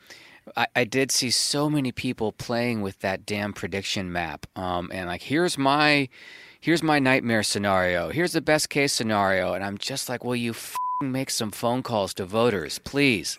I, 0.55 0.67
I 0.75 0.83
did 0.83 1.11
see 1.11 1.31
so 1.31 1.69
many 1.69 1.91
people 1.91 2.31
playing 2.31 2.81
with 2.81 2.99
that 2.99 3.25
damn 3.25 3.53
prediction 3.53 4.11
map. 4.11 4.45
Um, 4.55 4.89
and 4.93 5.07
like, 5.07 5.21
here's 5.21 5.57
my, 5.57 6.09
here's 6.59 6.83
my 6.83 6.99
nightmare 6.99 7.43
scenario. 7.43 8.09
Here's 8.09 8.33
the 8.33 8.41
best 8.41 8.69
case 8.69 8.93
scenario. 8.93 9.53
And 9.53 9.63
I'm 9.63 9.77
just 9.77 10.09
like, 10.09 10.23
will 10.23 10.35
you 10.35 10.51
f***ing 10.51 10.88
make 11.01 11.29
some 11.29 11.49
phone 11.51 11.81
calls 11.81 12.13
to 12.15 12.25
voters, 12.25 12.79
please? 12.79 13.37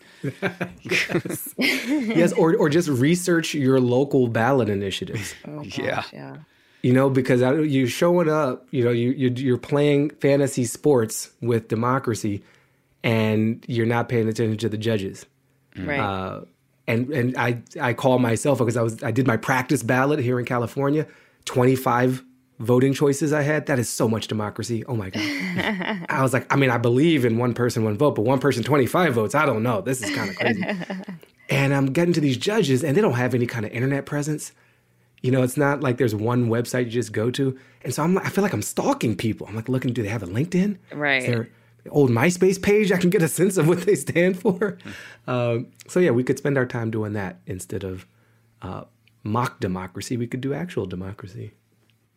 yes. 0.82 1.54
yes, 1.58 2.32
or 2.32 2.56
or 2.56 2.68
just 2.70 2.88
research 2.88 3.54
your 3.54 3.80
local 3.80 4.28
ballot 4.28 4.68
initiatives. 4.70 5.34
Oh, 5.46 5.58
gosh, 5.58 5.78
Yeah. 5.78 6.02
yeah. 6.12 6.36
You 6.82 6.94
know, 6.94 7.10
because 7.10 7.42
I- 7.42 7.58
you're 7.60 7.86
showing 7.88 8.30
up. 8.30 8.66
You 8.70 8.84
know, 8.84 8.90
you 8.90 9.10
you- 9.10 9.34
you're 9.36 9.58
playing 9.58 10.10
fantasy 10.20 10.64
sports 10.64 11.30
with 11.42 11.68
democracy, 11.68 12.42
and 13.04 13.62
you're 13.68 13.86
not 13.86 14.08
paying 14.08 14.28
attention 14.28 14.56
to 14.58 14.68
the 14.70 14.78
judges. 14.78 15.26
Right. 15.76 16.00
Uh, 16.00 16.40
and 16.88 17.10
and 17.10 17.36
I 17.36 17.58
I 17.80 17.92
call 17.92 18.18
myself 18.18 18.58
because 18.58 18.78
I 18.78 18.82
was 18.82 19.02
I 19.02 19.10
did 19.10 19.26
my 19.26 19.36
practice 19.36 19.82
ballot 19.82 20.18
here 20.20 20.38
in 20.40 20.46
California, 20.46 21.06
25 21.44 22.24
voting 22.60 22.92
choices 22.92 23.32
I 23.32 23.42
had. 23.42 23.66
That 23.66 23.78
is 23.78 23.88
so 23.88 24.06
much 24.06 24.28
democracy. 24.28 24.84
Oh 24.84 24.94
my 24.94 25.10
god. 25.10 25.22
I 26.08 26.22
was 26.22 26.32
like, 26.32 26.46
I 26.52 26.56
mean, 26.56 26.70
I 26.70 26.78
believe 26.78 27.24
in 27.24 27.38
one 27.38 27.54
person, 27.54 27.82
one 27.82 27.96
vote, 27.96 28.14
but 28.14 28.22
one 28.22 28.38
person, 28.38 28.62
25 28.62 29.14
votes. 29.14 29.34
I 29.34 29.46
don't 29.46 29.62
know. 29.62 29.80
This 29.80 30.02
is 30.02 30.14
kind 30.14 30.30
of 30.30 30.36
crazy. 30.36 30.62
and 31.50 31.74
I'm 31.74 31.86
getting 31.86 32.12
to 32.14 32.20
these 32.20 32.36
judges, 32.36 32.84
and 32.84 32.96
they 32.96 33.00
don't 33.00 33.14
have 33.14 33.34
any 33.34 33.46
kind 33.46 33.66
of 33.66 33.72
internet 33.72 34.06
presence. 34.06 34.52
You 35.22 35.30
know, 35.30 35.42
it's 35.42 35.56
not 35.56 35.80
like 35.80 35.98
there's 35.98 36.14
one 36.14 36.48
website 36.48 36.84
you 36.84 36.90
just 36.90 37.12
go 37.12 37.30
to. 37.32 37.58
And 37.82 37.94
so 37.94 38.02
I'm 38.02 38.18
I 38.18 38.28
feel 38.28 38.42
like 38.42 38.52
I'm 38.52 38.62
stalking 38.62 39.16
people. 39.16 39.46
I'm 39.48 39.56
like 39.56 39.68
looking, 39.68 39.92
do 39.92 40.02
they 40.02 40.08
have 40.08 40.22
a 40.22 40.26
LinkedIn? 40.26 40.78
Right. 40.92 41.22
Is 41.22 41.26
there 41.26 41.42
an 41.84 41.90
old 41.90 42.10
MySpace 42.10 42.60
page 42.60 42.92
I 42.92 42.98
can 42.98 43.10
get 43.10 43.22
a 43.22 43.28
sense 43.28 43.56
of 43.56 43.68
what 43.68 43.82
they 43.82 43.94
stand 43.94 44.38
for? 44.38 44.78
um, 45.26 45.68
so 45.88 45.98
yeah, 45.98 46.10
we 46.10 46.24
could 46.24 46.38
spend 46.38 46.56
our 46.58 46.66
time 46.66 46.90
doing 46.90 47.14
that 47.14 47.40
instead 47.46 47.84
of 47.84 48.06
uh, 48.62 48.84
mock 49.22 49.60
democracy. 49.60 50.16
We 50.16 50.26
could 50.26 50.40
do 50.42 50.52
actual 50.54 50.86
democracy. 50.86 51.52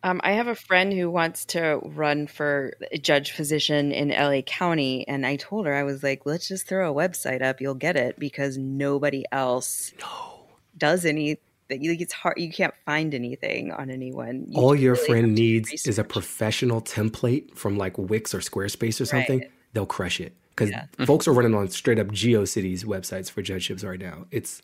Um, 0.04 0.20
I 0.22 0.32
have 0.32 0.48
a 0.48 0.54
friend 0.54 0.92
who 0.92 1.10
wants 1.10 1.46
to 1.46 1.80
run 1.82 2.26
for 2.26 2.74
a 2.92 2.98
judge 2.98 3.34
position 3.34 3.90
in 3.90 4.10
LA 4.10 4.42
County, 4.42 5.08
and 5.08 5.24
I 5.24 5.36
told 5.36 5.64
her 5.64 5.74
I 5.74 5.82
was 5.82 6.02
like, 6.02 6.26
"Let's 6.26 6.46
just 6.46 6.66
throw 6.68 6.92
a 6.92 6.94
website 6.94 7.40
up; 7.40 7.58
you'll 7.58 7.74
get 7.74 7.96
it 7.96 8.18
because 8.18 8.58
nobody 8.58 9.24
else 9.32 9.92
no. 9.98 10.44
does 10.76 11.06
anything. 11.06 11.38
Like, 11.70 11.80
It's 11.82 12.12
hard; 12.12 12.36
you 12.36 12.52
can't 12.52 12.74
find 12.84 13.14
anything 13.14 13.72
on 13.72 13.88
anyone. 13.88 14.44
You 14.50 14.60
All 14.60 14.74
your 14.74 14.92
really 14.92 15.06
friend 15.06 15.34
needs 15.34 15.86
is 15.86 15.98
a 15.98 16.04
professional 16.04 16.82
template 16.82 17.56
from 17.56 17.78
like 17.78 17.96
Wix 17.96 18.34
or 18.34 18.40
Squarespace 18.40 19.00
or 19.00 19.06
something. 19.06 19.38
Right. 19.38 19.50
They'll 19.72 19.86
crush 19.86 20.20
it 20.20 20.34
because 20.50 20.70
Yeah. 20.70 20.84
folks 21.06 21.26
are 21.26 21.32
running 21.32 21.54
on 21.54 21.68
straight 21.70 21.98
up 21.98 22.08
GeoCities 22.08 22.84
websites 22.84 23.30
for 23.30 23.40
judgeships 23.40 23.82
right 23.82 23.98
now. 23.98 24.26
It's, 24.30 24.60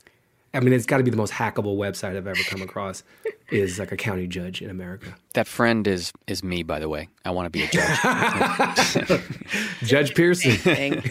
I 0.53 0.61
mean, 0.61 0.73
it's 0.73 0.87
got 0.87 0.99
to 0.99 1.05
be 1.05 1.11
the 1.11 1.17
most 1.17 1.33
hackable 1.33 1.77
website 1.77 2.17
I've 2.17 2.27
ever 2.27 2.43
come 2.49 2.63
across. 2.63 3.03
is 3.51 3.79
like 3.79 3.93
a 3.93 3.97
county 3.97 4.27
judge 4.27 4.63
in 4.63 4.71
America. 4.71 5.15
That 5.35 5.47
friend 5.47 5.87
is 5.87 6.13
is 6.27 6.43
me, 6.43 6.63
by 6.63 6.79
the 6.79 6.89
way. 6.89 7.09
I 7.25 7.31
want 7.31 7.47
to 7.47 7.51
be 7.51 7.65
a 7.65 7.69
judge. 7.69 9.21
Judge 9.83 10.15
Pearson. 10.15 11.03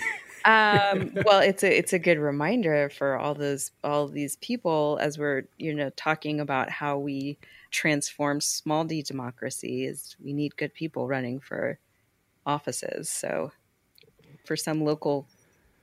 um, 0.45 1.11
well, 1.25 1.39
it's 1.39 1.63
a 1.63 1.77
it's 1.77 1.93
a 1.93 1.99
good 1.99 2.17
reminder 2.17 2.89
for 2.89 3.17
all 3.17 3.33
those 3.33 3.71
all 3.83 4.07
these 4.07 4.37
people 4.37 4.97
as 5.01 5.17
we're 5.17 5.43
you 5.57 5.73
know 5.73 5.89
talking 5.91 6.39
about 6.39 6.69
how 6.69 6.97
we 6.97 7.37
transform 7.71 8.41
small 8.41 8.83
d 8.83 9.01
democracy. 9.01 9.85
Is 9.85 10.15
we 10.23 10.33
need 10.33 10.55
good 10.55 10.73
people 10.73 11.07
running 11.07 11.39
for 11.39 11.79
offices. 12.45 13.09
So 13.09 13.51
for 14.45 14.55
some 14.55 14.83
local 14.83 15.27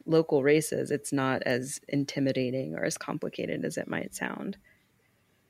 local 0.07 0.43
races, 0.43 0.91
it's 0.91 1.13
not 1.13 1.43
as 1.45 1.81
intimidating 1.89 2.75
or 2.75 2.85
as 2.85 2.97
complicated 2.97 3.65
as 3.65 3.77
it 3.77 3.89
might 3.89 4.15
sound. 4.15 4.57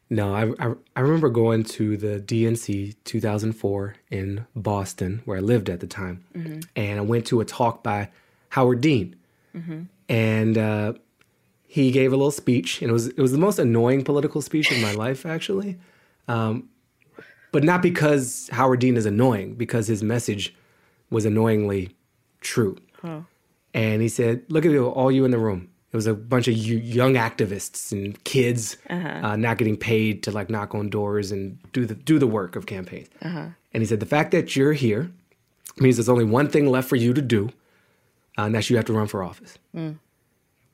No, 0.08 0.34
I, 0.34 0.52
I 0.64 0.74
I 0.94 1.00
remember 1.00 1.28
going 1.28 1.64
to 1.64 1.96
the 1.96 2.20
DNC 2.20 2.94
2004 3.04 3.96
in 4.10 4.46
Boston, 4.54 5.20
where 5.24 5.38
I 5.38 5.40
lived 5.40 5.68
at 5.68 5.80
the 5.80 5.86
time, 5.88 6.24
and 6.76 7.00
I 7.00 7.02
went 7.02 7.26
to 7.26 7.40
a 7.40 7.44
talk 7.44 7.82
by 7.82 8.10
Howard 8.50 8.80
Dean, 8.80 9.16
and 10.08 10.56
uh, 10.58 10.92
he 11.66 11.90
gave 11.90 12.12
a 12.12 12.16
little 12.16 12.30
speech, 12.30 12.80
and 12.82 12.90
it 12.90 12.92
was 12.92 13.08
it 13.08 13.18
was 13.18 13.32
the 13.32 13.38
most 13.38 13.58
annoying 13.58 14.04
political 14.04 14.40
speech 14.40 14.70
of 14.70 14.80
my 14.80 14.92
life, 15.04 15.26
actually, 15.26 15.76
um, 16.28 16.68
but 17.50 17.64
not 17.64 17.82
because 17.82 18.48
Howard 18.52 18.78
Dean 18.78 18.96
is 18.96 19.06
annoying, 19.06 19.56
because 19.56 19.88
his 19.88 20.04
message 20.04 20.54
was 21.10 21.24
annoyingly 21.24 21.96
true. 22.40 22.76
And 23.76 24.00
he 24.00 24.08
said, 24.08 24.34
"Look 24.48 24.64
at 24.64 24.72
you, 24.72 24.86
all 24.86 25.10
you 25.12 25.24
in 25.28 25.30
the 25.36 25.38
room. 25.48 25.68
It 25.92 25.96
was 25.96 26.06
a 26.06 26.14
bunch 26.14 26.48
of 26.48 26.54
young 27.00 27.14
activists 27.14 27.92
and 27.92 28.06
kids 28.24 28.76
uh, 29.26 29.36
not 29.36 29.58
getting 29.58 29.76
paid 29.76 30.22
to 30.24 30.30
like 30.38 30.48
knock 30.54 30.74
on 30.74 30.88
doors 30.88 31.30
and 31.34 31.58
do 31.72 31.84
the 31.90 31.94
do 31.94 32.18
the 32.18 32.26
work 32.38 32.56
of 32.56 32.64
campaigns." 32.66 33.08
And 33.72 33.82
he 33.82 33.86
said, 33.86 34.00
"The 34.00 34.06
fact 34.16 34.30
that 34.32 34.56
you're 34.56 34.72
here 34.86 35.10
means 35.82 35.96
there's 35.96 36.08
only 36.16 36.24
one 36.24 36.48
thing 36.48 36.66
left 36.76 36.88
for 36.88 36.96
you 36.96 37.12
to 37.20 37.22
do, 37.36 37.42
uh, 38.38 38.44
and 38.46 38.54
that's 38.54 38.70
you 38.70 38.76
have 38.76 38.86
to 38.86 38.94
run 39.00 39.08
for 39.08 39.22
office." 39.22 39.52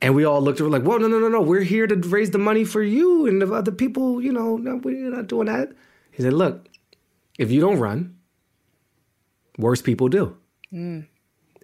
And 0.00 0.10
we 0.16 0.24
all 0.24 0.40
looked 0.42 0.60
at 0.60 0.64
her 0.64 0.70
like, 0.70 0.82
"Whoa, 0.82 0.98
no, 0.98 1.08
no, 1.08 1.18
no, 1.18 1.28
no! 1.28 1.40
We're 1.42 1.68
here 1.76 1.86
to 1.92 1.96
raise 2.16 2.30
the 2.30 2.38
money 2.50 2.64
for 2.64 2.82
you 2.82 3.26
and 3.26 3.42
the 3.42 3.52
other 3.52 3.72
people. 3.82 4.22
You 4.22 4.32
know, 4.32 4.56
no, 4.56 4.76
we're 4.76 5.10
not 5.10 5.26
doing 5.26 5.46
that." 5.46 5.66
He 6.12 6.22
said, 6.22 6.34
"Look, 6.42 6.68
if 7.38 7.50
you 7.50 7.60
don't 7.60 7.78
run, 7.78 7.98
worse 9.58 9.82
people 9.82 10.08
do." 10.08 10.36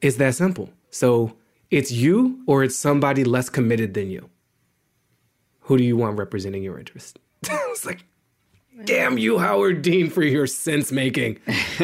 It's 0.03 0.17
that 0.17 0.35
simple. 0.35 0.69
So 0.91 1.35
it's 1.71 1.91
you 1.93 2.43
or 2.47 2.65
it's 2.65 2.77
somebody 2.77 3.25
less 3.25 3.49
committed 3.51 3.95
than 3.95 4.11
you. 4.11 4.29
Who 5.61 5.77
do 5.77 5.85
you 5.85 5.97
want 5.97 6.19
representing 6.19 6.63
your 6.63 6.79
interest? 6.79 7.19
it's 7.43 7.85
like, 7.85 8.05
damn 8.85 9.19
you, 9.19 9.39
Howard 9.39 9.83
Dean, 9.83 10.09
for 10.11 10.23
your 10.23 10.47
sense 10.47 10.91
making. 10.91 11.39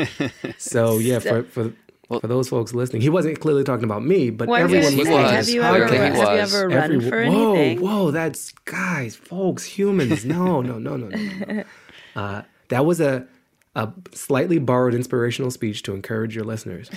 so 0.58 0.98
yeah, 0.98 1.18
for 1.18 1.42
for 1.44 1.72
for 2.20 2.26
those 2.26 2.48
folks 2.48 2.72
listening, 2.74 3.02
he 3.02 3.08
wasn't 3.08 3.40
clearly 3.40 3.64
talking 3.64 3.84
about 3.84 4.04
me, 4.04 4.30
but 4.30 4.48
Well, 4.48 4.62
was 4.62 4.72
everyone 4.72 4.96
listening 4.96 5.12
was. 5.22 5.22
to 5.30 5.34
have 5.36 5.46
this 5.46 5.54
you 5.54 5.62
ever 5.62 5.84
Okay, 5.84 5.96
he 5.96 6.00
have 6.02 6.14
you 6.14 6.20
was. 6.20 6.54
ever 6.54 6.68
run 6.68 6.78
every- 6.92 7.00
for 7.10 7.24
whoa, 7.26 7.54
anything? 7.54 7.80
whoa, 7.86 8.10
that's 8.10 8.52
guys, 8.64 9.16
folks, 9.16 9.64
humans. 9.64 10.24
No, 10.24 10.60
no, 10.62 10.78
no, 10.78 10.96
no, 10.96 11.08
no. 11.08 11.44
no. 11.54 11.64
Uh, 12.16 12.42
that 12.68 12.86
was 12.86 13.00
a 13.00 13.26
a 13.74 13.92
slightly 14.12 14.58
borrowed 14.60 14.94
inspirational 14.94 15.50
speech 15.50 15.82
to 15.82 15.92
encourage 15.94 16.36
your 16.36 16.44
listeners 16.44 16.88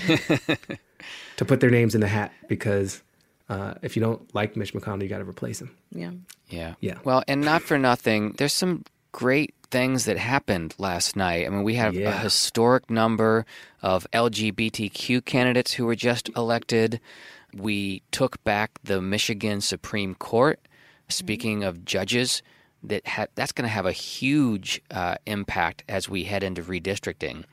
to 1.38 1.46
put 1.46 1.60
their 1.60 1.70
names 1.70 1.96
in 1.96 2.02
the 2.02 2.08
hat 2.08 2.32
because 2.48 3.02
uh, 3.50 3.76
if 3.82 3.96
you 3.96 4.02
don't 4.02 4.34
like 4.36 4.56
Mitch 4.56 4.74
McConnell, 4.74 5.04
you 5.04 5.10
got 5.10 5.20
to 5.20 5.26
replace 5.26 5.62
him. 5.62 5.76
Yeah. 5.92 6.12
Yeah. 6.50 6.76
Yeah. 6.80 6.98
Well, 7.04 7.24
and 7.28 7.42
not 7.42 7.62
for 7.62 7.78
nothing, 7.78 8.34
there's 8.38 8.54
some 8.54 8.84
great 9.12 9.54
things 9.72 10.06
that 10.06 10.18
happened 10.18 10.76
last 10.78 11.16
night. 11.16 11.46
I 11.46 11.50
mean, 11.50 11.64
we 11.64 11.76
have 11.76 11.96
a 11.96 12.12
historic 12.12 12.90
number 12.90 13.46
of 13.82 14.08
LGBTQ 14.14 15.26
candidates 15.26 15.74
who 15.74 15.86
were 15.86 15.96
just 15.96 16.30
elected. 16.36 17.00
We 17.54 18.02
took 18.12 18.44
back 18.44 18.80
the 18.84 19.02
Michigan 19.02 19.62
Supreme 19.62 20.16
Court. 20.16 20.60
Speaking 21.10 21.64
of 21.64 21.86
judges, 21.86 22.42
that 22.84 23.08
ha- 23.08 23.28
that's 23.36 23.54
going 23.54 23.64
to 23.68 23.74
have 23.74 23.86
a 23.86 23.92
huge 23.92 24.82
uh, 24.92 25.16
impact 25.26 25.84
as 25.88 26.10
we 26.10 26.26
head 26.26 26.44
into 26.44 26.62
redistricting. 26.62 27.46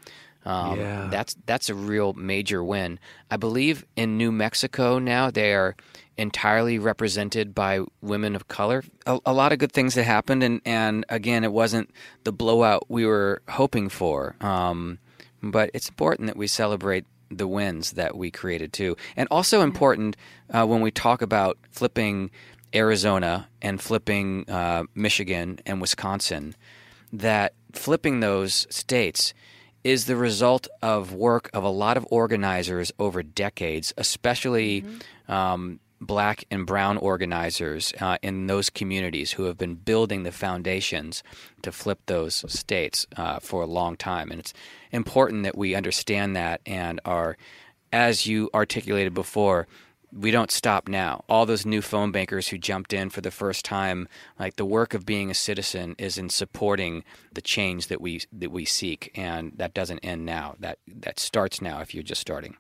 Um, 0.45 0.79
Yeah. 0.79 1.09
That's 1.11 1.37
that's 1.47 1.69
a 1.69 1.75
real 1.75 2.13
major 2.15 2.63
win. 2.63 2.99
I 3.31 3.37
believe 3.37 3.85
in 3.97 4.17
New 4.17 4.33
Mexico 4.33 4.99
now 4.99 5.31
they 5.31 5.55
are 5.55 5.77
entirely 6.17 6.79
represented 6.79 7.55
by 7.55 7.81
women 8.01 8.37
of 8.37 8.47
color. 8.49 8.85
A, 9.07 9.19
a 9.27 9.33
lot 9.33 9.53
of 9.53 9.59
good 9.59 9.73
things 9.73 9.95
that 9.95 10.05
happened, 10.05 10.43
and 10.43 10.61
and 10.65 11.05
again, 11.09 11.45
it 11.45 11.53
wasn't 11.53 11.91
the 12.25 12.33
blowout 12.33 12.85
we 12.89 13.07
were 13.07 13.43
hoping 13.49 13.89
for. 13.89 14.37
Um, 14.41 14.99
but 15.43 15.71
it's 15.75 15.89
important 15.89 16.27
that 16.29 16.37
we 16.37 16.47
celebrate 16.47 17.05
the 17.31 17.49
wins 17.49 17.93
that 17.93 18.17
we 18.17 18.31
created 18.31 18.73
too, 18.73 18.97
and 19.17 19.27
also 19.31 19.63
important 19.63 20.17
uh, 20.51 20.67
when 20.67 20.81
we 20.81 20.91
talk 20.91 21.23
about 21.23 21.59
flipping 21.71 22.31
Arizona 22.75 23.49
and 23.63 23.81
flipping 23.81 24.49
uh, 24.49 24.85
Michigan 24.95 25.59
and 25.67 25.81
Wisconsin 25.81 26.55
that 27.13 27.55
flipping 27.73 28.21
those 28.21 28.67
states 28.71 29.33
is 29.85 30.07
the 30.07 30.17
result 30.17 30.67
of 30.83 31.13
work 31.13 31.51
of 31.53 31.63
a 31.63 31.69
lot 31.69 31.97
of 31.97 32.07
organizers 32.11 32.91
over 32.99 33.23
decades, 33.23 33.93
especially 33.99 34.85
um, 35.29 35.79
black 36.01 36.45
and 36.51 36.67
brown 36.67 36.97
organizers 36.97 37.93
uh, 38.01 38.19
in 38.23 38.47
those 38.47 38.71
communities 38.71 39.33
who 39.33 39.45
have 39.45 39.59
been 39.59 39.75
building 39.75 40.23
the 40.23 40.33
foundations 40.33 41.23
to 41.63 41.71
flip 41.71 42.01
those 42.07 42.45
states 42.53 43.07
uh, 43.17 43.39
for 43.39 43.63
a 43.63 43.67
long 43.67 43.97
time. 43.97 44.31
And 44.31 44.41
it's 44.41 44.55
important 44.91 45.45
that 45.45 45.57
we 45.57 45.75
understand 45.75 46.35
that 46.37 46.61
and 46.67 47.01
are, 47.05 47.37
as 47.93 48.27
you 48.27 48.51
articulated 48.55 49.15
before, 49.15 49.67
we 50.17 50.31
don't 50.31 50.51
stop 50.51 50.89
now. 50.89 51.25
All 51.29 51.45
those 51.47 51.67
new 51.67 51.83
phone 51.83 52.13
bankers 52.13 52.49
who 52.49 52.59
jumped 52.59 52.93
in 52.93 53.11
for 53.11 53.21
the 53.21 53.31
first 53.31 53.65
time, 53.65 54.09
like 54.39 54.57
the 54.57 54.65
work 54.65 54.95
of 54.95 55.05
being 55.05 55.31
a 55.31 55.35
citizen 55.35 55.95
is 55.99 56.17
in 56.19 56.31
supporting 56.31 57.03
the 57.33 57.41
change 57.43 57.89
that 57.89 58.01
we 58.01 58.21
that 58.33 58.51
we 58.53 58.65
seek, 58.65 59.11
and 59.17 59.53
that 59.57 59.75
doesn't 59.75 59.99
end 60.01 60.25
now. 60.25 60.55
That 60.61 60.79
that 60.87 61.19
starts 61.19 61.61
now 61.61 61.81
if 61.81 61.95
you're 61.95 62.03
just 62.05 62.21
starting. 62.21 62.57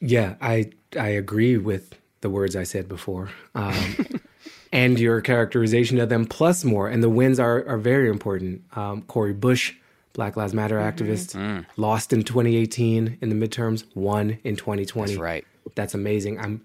Yeah, 0.00 0.34
I 0.40 0.70
I 0.98 1.08
agree 1.08 1.56
with 1.56 1.94
the 2.20 2.30
words 2.30 2.56
I 2.56 2.64
said 2.64 2.88
before. 2.88 3.30
Um, 3.54 4.06
and 4.72 4.98
your 4.98 5.20
characterization 5.20 6.00
of 6.00 6.08
them 6.08 6.24
plus 6.26 6.64
more. 6.64 6.88
And 6.88 7.02
the 7.02 7.08
wins 7.10 7.38
are, 7.38 7.64
are 7.68 7.78
very 7.78 8.08
important. 8.08 8.62
Um, 8.76 9.02
Cori 9.02 9.32
Bush, 9.34 9.74
Black 10.14 10.36
Lives 10.36 10.52
Matter 10.54 10.76
Mm-hmm. 10.78 10.88
activist, 11.04 11.36
Mm. 11.36 11.66
lost 11.76 12.12
in 12.12 12.24
2018 12.24 13.18
in 13.20 13.28
the 13.28 13.34
midterms, 13.48 13.84
won 13.94 14.38
in 14.42 14.56
2020. 14.56 15.12
That's 15.12 15.20
right. 15.20 15.44
That's 15.74 15.94
amazing. 15.94 16.38
I'm 16.40 16.64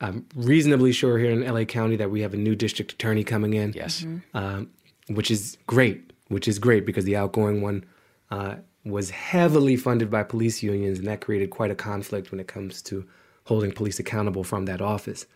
I'm 0.00 0.26
reasonably 0.34 0.92
sure 0.92 1.18
here 1.18 1.30
in 1.30 1.46
LA 1.46 1.64
County 1.64 1.96
that 1.96 2.10
we 2.10 2.22
have 2.22 2.32
a 2.32 2.38
new 2.38 2.56
district 2.56 2.92
attorney 2.92 3.22
coming 3.22 3.54
in. 3.54 3.72
Yes. 3.74 4.04
Um, 4.32 4.70
which 5.08 5.30
is 5.30 5.58
great, 5.66 6.12
which 6.28 6.48
is 6.48 6.58
great 6.58 6.86
because 6.86 7.04
the 7.04 7.16
outgoing 7.16 7.60
one 7.60 7.84
uh, 8.30 8.56
was 8.84 9.10
heavily 9.10 9.76
funded 9.76 10.10
by 10.10 10.22
police 10.22 10.62
unions, 10.62 10.98
and 10.98 11.06
that 11.06 11.20
created 11.20 11.50
quite 11.50 11.70
a 11.70 11.74
conflict 11.74 12.30
when 12.30 12.40
it 12.40 12.48
comes 12.48 12.80
to 12.82 13.06
holding 13.44 13.72
police 13.72 13.98
accountable 13.98 14.44
from 14.44 14.64
that 14.66 14.80
office. 14.80 15.26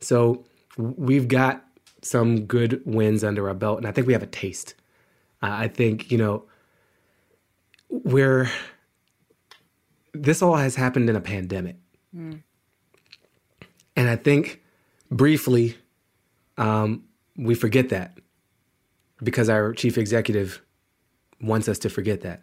So 0.00 0.44
we've 0.76 1.28
got 1.28 1.64
some 2.02 2.44
good 2.44 2.82
wins 2.84 3.24
under 3.24 3.48
our 3.48 3.54
belt, 3.54 3.78
and 3.78 3.86
I 3.86 3.92
think 3.92 4.06
we 4.06 4.12
have 4.12 4.22
a 4.22 4.26
taste. 4.26 4.74
Uh, 5.42 5.50
I 5.50 5.68
think, 5.68 6.12
you 6.12 6.18
know, 6.18 6.44
we're, 7.88 8.50
this 10.12 10.42
all 10.42 10.56
has 10.56 10.76
happened 10.76 11.08
in 11.08 11.16
a 11.16 11.20
pandemic. 11.20 11.76
And 13.96 14.08
I 14.08 14.16
think 14.16 14.62
briefly, 15.10 15.76
um, 16.58 17.04
we 17.36 17.54
forget 17.54 17.88
that 17.90 18.18
because 19.22 19.48
our 19.48 19.72
chief 19.72 19.98
executive 19.98 20.60
wants 21.40 21.68
us 21.68 21.78
to 21.80 21.90
forget 21.90 22.22
that. 22.22 22.42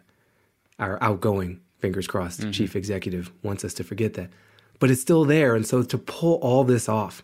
Our 0.78 1.02
outgoing, 1.02 1.60
fingers 1.78 2.06
crossed, 2.06 2.50
chief 2.52 2.74
executive 2.76 3.30
wants 3.42 3.64
us 3.64 3.74
to 3.74 3.84
forget 3.84 4.14
that. 4.14 4.30
But 4.78 4.90
it's 4.90 5.00
still 5.02 5.24
there. 5.24 5.54
And 5.54 5.66
so 5.66 5.82
to 5.82 5.98
pull 5.98 6.34
all 6.36 6.64
this 6.64 6.88
off 6.88 7.22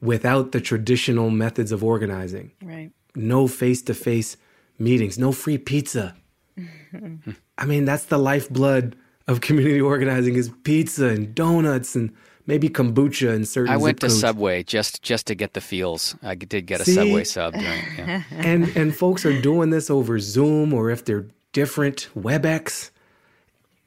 without 0.00 0.52
the 0.52 0.60
traditional 0.60 1.28
methods 1.30 1.72
of 1.72 1.84
organizing, 1.84 2.52
Right. 2.62 2.90
no 3.14 3.46
face 3.48 3.82
to 3.82 3.94
face 3.94 4.36
meetings, 4.78 5.18
no 5.18 5.32
free 5.32 5.58
pizza. 5.58 6.16
I 7.58 7.66
mean, 7.66 7.84
that's 7.84 8.04
the 8.06 8.18
lifeblood 8.18 8.96
of 9.26 9.40
community 9.40 9.80
organizing 9.92 10.34
is 10.36 10.50
pizza 10.64 11.08
and 11.08 11.34
donuts 11.34 11.94
and 11.94 12.12
maybe 12.48 12.68
kombucha 12.68 13.32
and 13.32 13.46
certain 13.46 13.72
I 13.72 13.76
went 13.76 13.96
zip 13.96 14.00
to 14.00 14.06
codes. 14.08 14.20
Subway 14.20 14.62
just 14.64 15.02
just 15.02 15.28
to 15.28 15.36
get 15.36 15.52
the 15.52 15.60
feels. 15.60 16.16
I 16.22 16.34
did 16.34 16.66
get 16.66 16.80
a 16.80 16.84
See? 16.84 16.94
Subway 16.94 17.22
sub. 17.22 17.52
During, 17.52 17.68
yeah. 17.96 18.22
and 18.32 18.76
and 18.76 18.96
folks 18.96 19.24
are 19.24 19.40
doing 19.40 19.70
this 19.70 19.88
over 19.88 20.18
Zoom 20.18 20.72
or 20.74 20.90
if 20.90 21.04
they're 21.04 21.26
different 21.52 22.08
WebEx, 22.18 22.90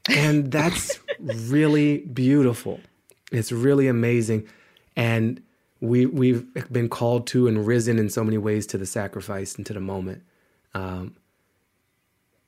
and 0.07 0.49
that's 0.51 0.99
really 1.19 1.99
beautiful. 1.99 2.79
It's 3.33 3.51
really 3.51 3.87
amazing, 3.87 4.47
and 4.95 5.41
we 5.81 6.05
we've 6.05 6.45
been 6.71 6.87
called 6.87 7.27
to 7.27 7.47
and 7.47 7.67
risen 7.67 7.99
in 7.99 8.09
so 8.09 8.23
many 8.23 8.37
ways 8.37 8.65
to 8.67 8.77
the 8.77 8.85
sacrifice 8.85 9.55
and 9.55 9.65
to 9.65 9.73
the 9.73 9.81
moment. 9.81 10.23
Um, 10.73 11.15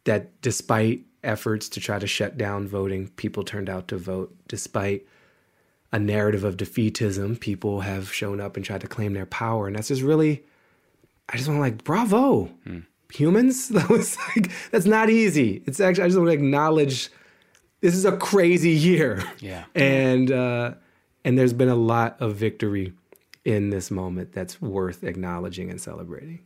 that 0.06 0.42
despite 0.42 1.02
efforts 1.24 1.70
to 1.70 1.80
try 1.80 1.98
to 1.98 2.06
shut 2.06 2.38
down 2.38 2.68
voting, 2.68 3.08
people 3.16 3.44
turned 3.44 3.70
out 3.70 3.88
to 3.88 3.98
vote. 3.98 4.36
Despite 4.48 5.08
a 5.94 6.00
narrative 6.00 6.44
of 6.44 6.58
defeatism, 6.58 7.40
people 7.40 7.82
have 7.82 8.14
shown 8.14 8.42
up 8.42 8.58
and 8.58 8.66
tried 8.66 8.82
to 8.82 8.88
claim 8.88 9.14
their 9.14 9.26
power, 9.26 9.68
and 9.68 9.76
that's 9.78 9.88
just 9.88 10.02
really 10.02 10.44
I 11.30 11.38
just 11.38 11.48
want 11.48 11.58
to 11.58 11.62
like, 11.62 11.84
bravo, 11.84 12.50
humans. 13.12 13.70
That 13.74 13.90
was 13.90 14.18
like, 14.30 14.52
that's 14.72 14.86
not 14.86 15.10
easy. 15.10 15.64
It's 15.66 15.80
actually, 15.80 16.04
I 16.04 16.08
just 16.08 16.18
want 16.18 16.30
to 16.30 16.34
acknowledge 16.34 17.10
this 17.82 17.96
is 17.96 18.06
a 18.06 18.18
crazy 18.18 18.72
year. 18.72 19.24
Yeah. 19.40 19.66
And, 19.76 20.32
uh, 20.32 20.76
and 21.26 21.38
there's 21.38 21.54
been 21.54 21.70
a 21.70 21.76
lot 21.76 22.18
of 22.20 22.36
victory 22.36 22.94
in 23.46 23.70
this 23.70 23.92
moment 23.92 24.34
that's 24.34 24.62
worth 24.62 25.04
acknowledging 25.04 25.70
and 25.70 25.80
celebrating. 25.80 26.40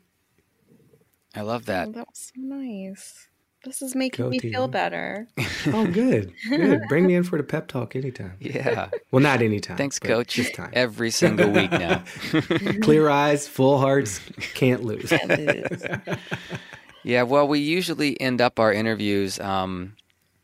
I 1.36 1.42
love 1.42 1.66
that. 1.66 1.90
Oh, 1.90 1.92
that 1.92 2.08
was 2.08 2.32
so 2.36 2.42
nice. 2.42 3.28
This 3.68 3.82
is 3.82 3.96
making 3.96 4.24
Go 4.26 4.30
me 4.30 4.40
team. 4.40 4.54
feel 4.54 4.68
better. 4.68 5.28
Oh, 5.74 5.86
good. 5.86 6.32
Good. 6.50 6.82
Bring 6.88 7.06
me 7.08 7.16
in 7.16 7.24
for 7.24 7.38
the 7.38 7.44
pep 7.44 7.68
talk 7.68 7.94
anytime. 7.96 8.38
Yeah. 8.40 8.90
Well, 9.12 9.22
not 9.22 9.42
anytime. 9.42 9.76
Thanks, 9.76 10.00
Coach. 10.00 10.38
This 10.38 10.50
time. 10.52 10.70
Every 10.72 11.12
single 11.12 11.50
week 11.52 11.72
now. 11.72 12.06
Clear 12.82 13.10
eyes, 13.10 13.48
full 13.50 13.78
hearts, 13.78 14.22
can't 14.54 14.84
lose. 14.84 15.12
Yeah, 17.04 17.24
well, 17.24 17.48
we 17.48 17.60
usually 17.60 18.20
end 18.20 18.42
up 18.42 18.60
our 18.60 18.74
interviews 18.74 19.40
um, 19.40 19.96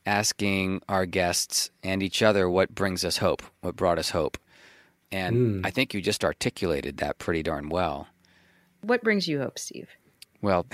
asking 0.05 0.81
our 0.87 1.05
guests 1.05 1.69
and 1.83 2.01
each 2.01 2.21
other 2.21 2.49
what 2.49 2.73
brings 2.73 3.03
us 3.03 3.17
hope, 3.17 3.43
what 3.61 3.75
brought 3.75 3.99
us 3.99 4.11
hope. 4.11 4.37
And 5.11 5.65
I 5.65 5.71
think 5.71 5.93
you 5.93 6.01
just 6.01 6.23
articulated 6.23 6.97
that 6.97 7.17
pretty 7.17 7.43
darn 7.43 7.67
well. 7.67 8.07
What 8.81 9.03
brings 9.03 9.27
you 9.27 9.39
hope, 9.39 9.59
Steve? 9.59 9.89
Well, 10.41 10.65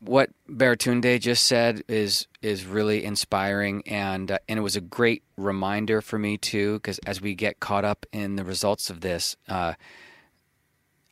what 0.00 0.30
Baratunde 0.48 1.20
just 1.20 1.44
said 1.44 1.82
is 1.88 2.26
is 2.40 2.64
really 2.64 3.04
inspiring, 3.04 3.82
and 3.86 4.30
uh, 4.30 4.38
and 4.48 4.58
it 4.58 4.62
was 4.62 4.76
a 4.76 4.80
great 4.80 5.22
reminder 5.36 6.00
for 6.00 6.18
me 6.18 6.36
too. 6.36 6.74
Because 6.74 6.98
as 7.00 7.20
we 7.20 7.34
get 7.34 7.60
caught 7.60 7.84
up 7.84 8.06
in 8.12 8.36
the 8.36 8.44
results 8.44 8.90
of 8.90 9.00
this, 9.00 9.36
uh, 9.48 9.74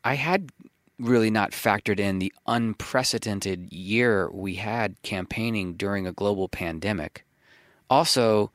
I 0.04 0.14
had 0.14 0.50
really 0.98 1.30
not 1.30 1.50
factored 1.50 2.00
in 2.00 2.18
the 2.18 2.32
unprecedented 2.46 3.70
year 3.72 4.30
we 4.30 4.54
had 4.54 5.00
campaigning 5.02 5.74
during 5.74 6.06
a 6.06 6.12
global 6.12 6.48
pandemic. 6.48 7.24
Also, 7.90 8.50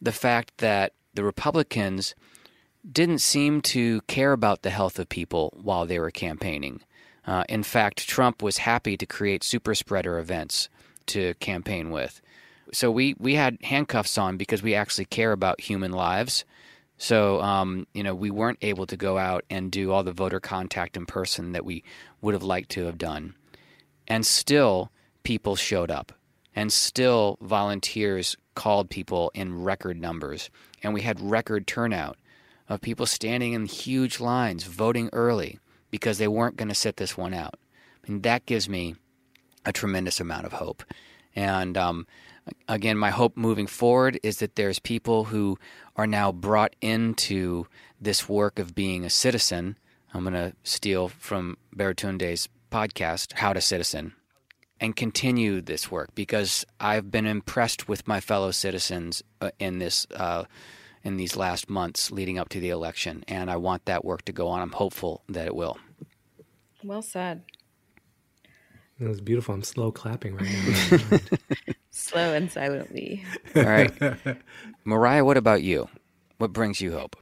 the 0.00 0.12
fact 0.12 0.58
that 0.58 0.94
the 1.14 1.22
Republicans 1.22 2.14
didn't 2.90 3.18
seem 3.18 3.60
to 3.60 4.00
care 4.02 4.32
about 4.32 4.62
the 4.62 4.70
health 4.70 4.98
of 4.98 5.08
people 5.08 5.52
while 5.62 5.86
they 5.86 5.98
were 5.98 6.10
campaigning. 6.10 6.80
Uh, 7.26 7.44
in 7.48 7.62
fact, 7.62 8.08
Trump 8.08 8.42
was 8.42 8.58
happy 8.58 8.96
to 8.96 9.06
create 9.06 9.44
super 9.44 9.74
spreader 9.74 10.18
events 10.18 10.68
to 11.06 11.34
campaign 11.34 11.90
with. 11.90 12.20
So 12.72 12.90
we, 12.90 13.14
we 13.18 13.34
had 13.34 13.58
handcuffs 13.62 14.18
on 14.18 14.36
because 14.36 14.62
we 14.62 14.74
actually 14.74 15.04
care 15.04 15.32
about 15.32 15.60
human 15.60 15.92
lives. 15.92 16.44
So, 16.96 17.40
um, 17.42 17.86
you 17.92 18.02
know, 18.02 18.14
we 18.14 18.30
weren't 18.30 18.58
able 18.62 18.86
to 18.86 18.96
go 18.96 19.18
out 19.18 19.44
and 19.50 19.70
do 19.70 19.92
all 19.92 20.02
the 20.02 20.12
voter 20.12 20.40
contact 20.40 20.96
in 20.96 21.06
person 21.06 21.52
that 21.52 21.64
we 21.64 21.84
would 22.20 22.34
have 22.34 22.42
liked 22.42 22.70
to 22.70 22.86
have 22.86 22.98
done. 22.98 23.34
And 24.08 24.24
still, 24.24 24.90
people 25.22 25.56
showed 25.56 25.90
up. 25.90 26.12
And 26.54 26.72
still, 26.72 27.38
volunteers 27.40 28.36
called 28.54 28.90
people 28.90 29.30
in 29.34 29.62
record 29.62 30.00
numbers. 30.00 30.50
And 30.82 30.92
we 30.92 31.02
had 31.02 31.20
record 31.20 31.66
turnout 31.66 32.18
of 32.68 32.80
people 32.80 33.06
standing 33.06 33.52
in 33.52 33.66
huge 33.66 34.20
lines 34.20 34.64
voting 34.64 35.08
early 35.12 35.58
because 35.92 36.18
they 36.18 36.26
weren't 36.26 36.56
going 36.56 36.70
to 36.70 36.74
sit 36.74 36.96
this 36.96 37.16
one 37.16 37.32
out. 37.34 37.54
And 38.04 38.24
that 38.24 38.46
gives 38.46 38.68
me 38.68 38.96
a 39.64 39.72
tremendous 39.72 40.18
amount 40.18 40.46
of 40.46 40.54
hope. 40.54 40.82
And 41.36 41.78
um, 41.78 42.06
again, 42.66 42.98
my 42.98 43.10
hope 43.10 43.36
moving 43.36 43.68
forward 43.68 44.18
is 44.24 44.38
that 44.38 44.56
there's 44.56 44.80
people 44.80 45.24
who 45.24 45.58
are 45.94 46.06
now 46.06 46.32
brought 46.32 46.74
into 46.80 47.66
this 48.00 48.28
work 48.28 48.58
of 48.58 48.74
being 48.74 49.04
a 49.04 49.10
citizen. 49.10 49.78
I'm 50.12 50.24
going 50.24 50.34
to 50.34 50.54
steal 50.64 51.08
from 51.08 51.58
Baratunde's 51.76 52.48
podcast, 52.72 53.34
How 53.34 53.52
to 53.52 53.60
Citizen, 53.60 54.14
and 54.80 54.96
continue 54.96 55.60
this 55.60 55.90
work 55.90 56.14
because 56.14 56.64
I've 56.80 57.10
been 57.10 57.26
impressed 57.26 57.86
with 57.86 58.08
my 58.08 58.18
fellow 58.18 58.50
citizens 58.50 59.22
uh, 59.40 59.50
in 59.58 59.78
this. 59.78 60.06
Uh, 60.14 60.44
in 61.04 61.16
these 61.16 61.36
last 61.36 61.68
months 61.68 62.10
leading 62.10 62.38
up 62.38 62.48
to 62.50 62.60
the 62.60 62.70
election, 62.70 63.24
and 63.28 63.50
I 63.50 63.56
want 63.56 63.84
that 63.86 64.04
work 64.04 64.24
to 64.26 64.32
go 64.32 64.48
on. 64.48 64.60
I'm 64.60 64.72
hopeful 64.72 65.22
that 65.28 65.46
it 65.46 65.54
will. 65.54 65.78
Well 66.84 67.02
said. 67.02 67.42
That 68.98 69.08
was 69.08 69.20
beautiful. 69.20 69.54
I'm 69.54 69.64
slow 69.64 69.90
clapping 69.90 70.36
right 70.36 70.48
now. 71.10 71.18
Slow 71.90 72.34
and 72.34 72.50
silently. 72.50 73.24
All 73.56 73.64
right. 73.64 73.92
Mariah, 74.84 75.24
what 75.24 75.36
about 75.36 75.62
you? 75.62 75.88
What 76.38 76.52
brings 76.52 76.80
you 76.80 76.92
hope? 76.92 77.16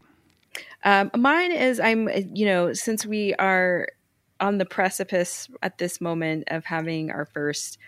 Um, 0.85 1.11
mine 1.17 1.53
is 1.53 1.81
I'm, 1.81 2.09
you 2.35 2.47
know, 2.47 2.73
since 2.73 3.05
we 3.05 3.35
are 3.35 3.89
on 4.41 4.59
the 4.59 4.65
precipice 4.65 5.49
at 5.63 5.79
this 5.79 6.01
moment 6.01 6.45
of 6.49 6.65
having 6.65 7.11
our 7.11 7.25
first 7.27 7.79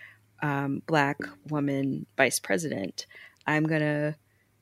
um, 0.41 0.81
black 0.87 1.17
woman 1.49 2.05
vice 2.17 2.39
president, 2.39 3.05
I'm 3.47 3.63
going 3.63 3.81
to 3.81 4.15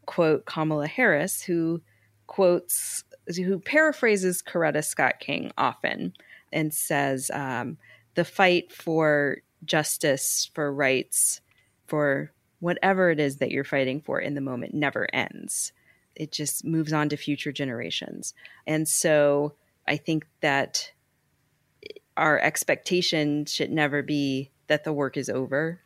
quote 0.05 0.45
Kamala 0.45 0.87
Harris, 0.87 1.41
who 1.41 1.81
quotes, 2.27 3.03
who 3.35 3.59
paraphrases 3.59 4.41
Coretta 4.41 4.83
Scott 4.83 5.19
King 5.19 5.51
often 5.57 6.13
and 6.51 6.73
says, 6.73 7.31
um, 7.33 7.77
the 8.15 8.25
fight 8.25 8.71
for 8.71 9.37
justice, 9.63 10.49
for 10.53 10.73
rights, 10.73 11.41
for 11.87 12.31
whatever 12.59 13.09
it 13.09 13.19
is 13.19 13.37
that 13.37 13.51
you're 13.51 13.63
fighting 13.63 14.01
for 14.01 14.19
in 14.19 14.33
the 14.33 14.41
moment 14.41 14.73
never 14.73 15.07
ends. 15.13 15.71
It 16.15 16.31
just 16.31 16.65
moves 16.65 16.93
on 16.93 17.09
to 17.09 17.17
future 17.17 17.51
generations. 17.51 18.33
And 18.67 18.87
so 18.87 19.53
I 19.87 19.97
think 19.97 20.27
that 20.41 20.91
our 22.17 22.39
expectation 22.39 23.45
should 23.45 23.71
never 23.71 24.03
be 24.03 24.51
that 24.67 24.83
the 24.83 24.93
work 24.93 25.17
is 25.17 25.29
over. 25.29 25.79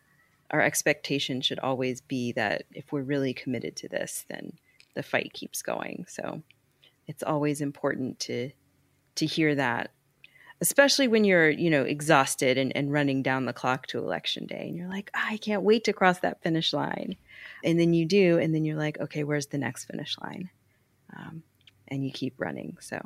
Our 0.51 0.61
expectation 0.61 1.41
should 1.41 1.59
always 1.59 2.01
be 2.01 2.31
that 2.33 2.63
if 2.71 2.91
we're 2.91 3.01
really 3.01 3.33
committed 3.33 3.75
to 3.77 3.89
this, 3.89 4.25
then 4.29 4.53
the 4.93 5.03
fight 5.03 5.33
keeps 5.33 5.61
going. 5.61 6.05
So 6.07 6.41
it's 7.07 7.23
always 7.23 7.61
important 7.61 8.19
to 8.21 8.51
to 9.15 9.25
hear 9.25 9.55
that 9.55 9.91
especially 10.61 11.07
when 11.07 11.23
you're, 11.23 11.49
you 11.49 11.69
know, 11.69 11.83
exhausted 11.83 12.57
and, 12.57 12.75
and 12.75 12.91
running 12.91 13.21
down 13.21 13.45
the 13.45 13.53
clock 13.53 13.87
to 13.87 13.99
election 13.99 14.45
day. 14.45 14.67
And 14.67 14.75
you're 14.75 14.89
like, 14.89 15.11
oh, 15.15 15.21
I 15.23 15.37
can't 15.37 15.63
wait 15.63 15.83
to 15.85 15.93
cross 15.93 16.19
that 16.19 16.41
finish 16.41 16.73
line. 16.73 17.17
And 17.63 17.79
then 17.79 17.93
you 17.93 18.05
do. 18.05 18.39
And 18.39 18.53
then 18.53 18.63
you're 18.65 18.77
like, 18.77 18.99
okay, 18.99 19.23
where's 19.23 19.47
the 19.47 19.57
next 19.57 19.85
finish 19.85 20.15
line? 20.21 20.49
Um, 21.15 21.43
and 21.87 22.05
you 22.05 22.11
keep 22.11 22.35
running. 22.39 22.77
So 22.79 22.99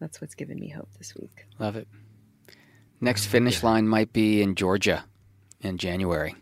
that's 0.00 0.20
what's 0.20 0.34
given 0.34 0.58
me 0.58 0.68
hope 0.68 0.88
this 0.98 1.14
week. 1.14 1.46
Love 1.58 1.76
it. 1.76 1.88
Next 3.00 3.26
finish 3.26 3.62
line 3.62 3.88
might 3.88 4.12
be 4.12 4.42
in 4.42 4.54
Georgia 4.54 5.04
in 5.60 5.78
January. 5.78 6.34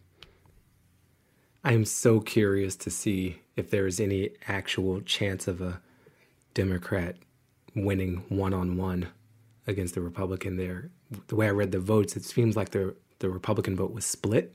I 1.64 1.72
am 1.72 1.84
so 1.84 2.20
curious 2.20 2.76
to 2.76 2.90
see 2.90 3.40
if 3.56 3.70
there 3.70 3.86
is 3.86 4.00
any 4.00 4.30
actual 4.46 5.00
chance 5.00 5.48
of 5.48 5.60
a 5.60 5.80
Democrat 6.54 7.16
winning 7.74 8.24
one 8.28 8.54
on 8.54 8.76
one 8.76 9.08
against 9.66 9.94
the 9.94 10.00
Republican 10.00 10.56
there. 10.56 10.90
The 11.26 11.36
way 11.36 11.46
I 11.46 11.50
read 11.50 11.72
the 11.72 11.80
votes, 11.80 12.16
it 12.16 12.24
seems 12.24 12.56
like 12.56 12.70
the 12.70 12.94
the 13.20 13.28
Republican 13.28 13.74
vote 13.74 13.92
was 13.92 14.06
split 14.06 14.54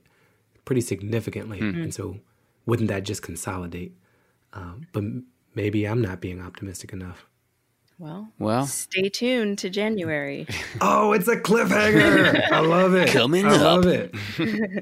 pretty 0.64 0.80
significantly, 0.82 1.60
Mm-hmm. 1.60 1.82
and 1.82 1.94
so 1.94 2.20
wouldn't 2.66 2.88
that 2.88 3.04
just 3.04 3.22
consolidate? 3.22 3.94
Um, 4.54 4.88
but 4.94 5.04
maybe 5.54 5.86
I'm 5.86 6.02
not 6.02 6.22
being 6.22 6.42
optimistic 6.42 6.94
enough. 6.94 7.26
Well, 8.04 8.28
Well, 8.38 8.66
stay 8.68 9.08
tuned 9.08 9.60
to 9.60 9.70
January. 9.70 10.46
Oh, 10.82 11.14
it's 11.14 11.30
a 11.30 11.38
cliffhanger! 11.38 12.52
I 12.52 12.60
love 12.60 12.94
it. 12.96 13.08
Coming 13.08 13.46
I 13.46 13.56
up. 13.56 13.62
love 13.62 13.86
it. 13.86 14.14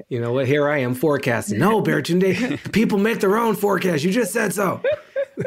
you 0.08 0.20
know 0.20 0.32
what? 0.32 0.48
Here 0.48 0.68
I 0.68 0.78
am 0.78 0.94
forecasting. 0.94 1.60
No, 1.60 1.80
Baratunde, 1.80 2.60
the 2.64 2.70
people 2.70 2.98
make 2.98 3.20
their 3.20 3.36
own 3.38 3.54
forecast. 3.54 4.02
You 4.02 4.10
just 4.10 4.32
said 4.32 4.52
so. 4.52 4.80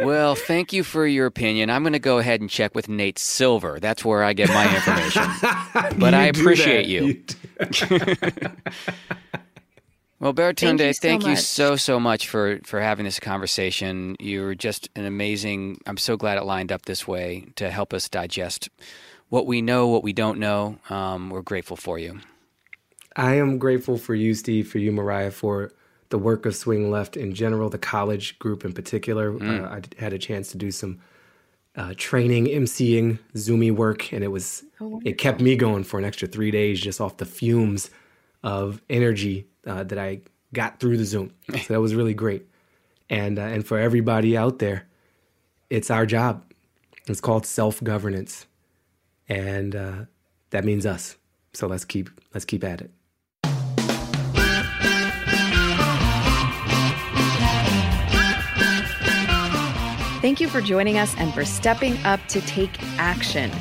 well, 0.03 0.35
thank 0.35 0.71
you 0.71 0.83
for 0.85 1.05
your 1.05 1.25
opinion. 1.25 1.69
I'm 1.69 1.83
going 1.83 1.91
to 1.93 1.99
go 1.99 2.17
ahead 2.19 2.39
and 2.39 2.49
check 2.49 2.73
with 2.75 2.87
Nate 2.87 3.19
Silver. 3.19 3.77
That's 3.81 4.05
where 4.05 4.23
I 4.23 4.31
get 4.31 4.47
my 4.47 4.73
information. 4.73 5.23
but 5.99 6.13
I 6.13 6.27
appreciate 6.27 6.83
that. 6.83 6.87
you. 6.87 7.23
do- 7.25 8.47
Well, 10.25 10.33
Baratunde, 10.33 10.87
you 10.87 10.93
thank 10.95 11.27
you 11.27 11.35
so 11.35 11.75
so 11.75 11.99
much 11.99 12.27
for 12.27 12.59
for 12.63 12.81
having 12.81 13.05
this 13.05 13.19
conversation. 13.19 14.15
You're 14.19 14.55
just 14.55 14.89
an 14.95 15.05
amazing. 15.05 15.79
I'm 15.85 15.97
so 15.97 16.17
glad 16.17 16.39
it 16.39 16.45
lined 16.45 16.71
up 16.71 16.85
this 16.85 17.07
way 17.07 17.45
to 17.57 17.69
help 17.69 17.93
us 17.93 18.09
digest 18.09 18.69
what 19.29 19.45
we 19.45 19.61
know, 19.61 19.87
what 19.87 20.01
we 20.01 20.13
don't 20.13 20.39
know. 20.39 20.79
Um, 20.89 21.29
we're 21.29 21.43
grateful 21.43 21.77
for 21.77 21.99
you. 21.99 22.21
I 23.15 23.35
am 23.35 23.59
grateful 23.59 23.99
for 23.99 24.15
you, 24.15 24.33
Steve, 24.33 24.67
for 24.67 24.79
you, 24.79 24.91
Mariah, 24.91 25.29
for 25.29 25.71
the 26.09 26.17
work 26.17 26.47
of 26.47 26.55
Swing 26.55 26.89
Left 26.89 27.15
in 27.15 27.35
general, 27.35 27.69
the 27.69 27.77
college 27.77 28.39
group 28.39 28.65
in 28.65 28.73
particular. 28.73 29.31
Uh, 29.39 29.75
I 29.75 29.79
d- 29.81 29.89
had 29.99 30.11
a 30.11 30.17
chance 30.17 30.49
to 30.53 30.57
do 30.57 30.71
some 30.71 31.01
uh, 31.75 31.93
training, 31.97 32.47
emceeing, 32.47 33.19
Zoomy 33.35 33.71
work, 33.71 34.11
and 34.11 34.23
it 34.23 34.29
was 34.29 34.63
it 35.03 35.19
kept 35.19 35.39
me 35.39 35.55
going 35.55 35.83
for 35.83 35.99
an 35.99 36.03
extra 36.03 36.27
three 36.27 36.49
days 36.49 36.81
just 36.81 36.99
off 36.99 37.17
the 37.17 37.27
fumes 37.27 37.91
of 38.41 38.81
energy 38.89 39.45
uh, 39.65 39.83
that 39.83 39.97
I 39.97 40.21
got 40.53 40.79
through 40.79 40.97
the 40.97 41.05
Zoom. 41.05 41.33
So 41.63 41.73
that 41.73 41.81
was 41.81 41.95
really 41.95 42.13
great. 42.13 42.47
And 43.09 43.37
uh, 43.37 43.43
and 43.43 43.65
for 43.65 43.77
everybody 43.77 44.35
out 44.35 44.59
there, 44.59 44.87
it's 45.69 45.91
our 45.91 46.05
job. 46.05 46.43
It's 47.07 47.21
called 47.21 47.45
self 47.45 47.83
governance, 47.83 48.47
and 49.29 49.75
uh, 49.75 50.05
that 50.49 50.65
means 50.65 50.85
us. 50.85 51.17
So 51.53 51.67
let's 51.67 51.85
keep 51.85 52.09
let's 52.33 52.45
keep 52.45 52.63
at 52.63 52.81
it. 52.81 52.91
Thank 60.25 60.41
you 60.41 60.49
for 60.49 60.59
joining 60.59 60.97
us 60.97 61.13
and 61.19 61.31
for 61.31 61.45
stepping 61.45 61.97
up 62.03 62.19
to 62.29 62.41
take 62.41 62.71
action. 62.97 63.51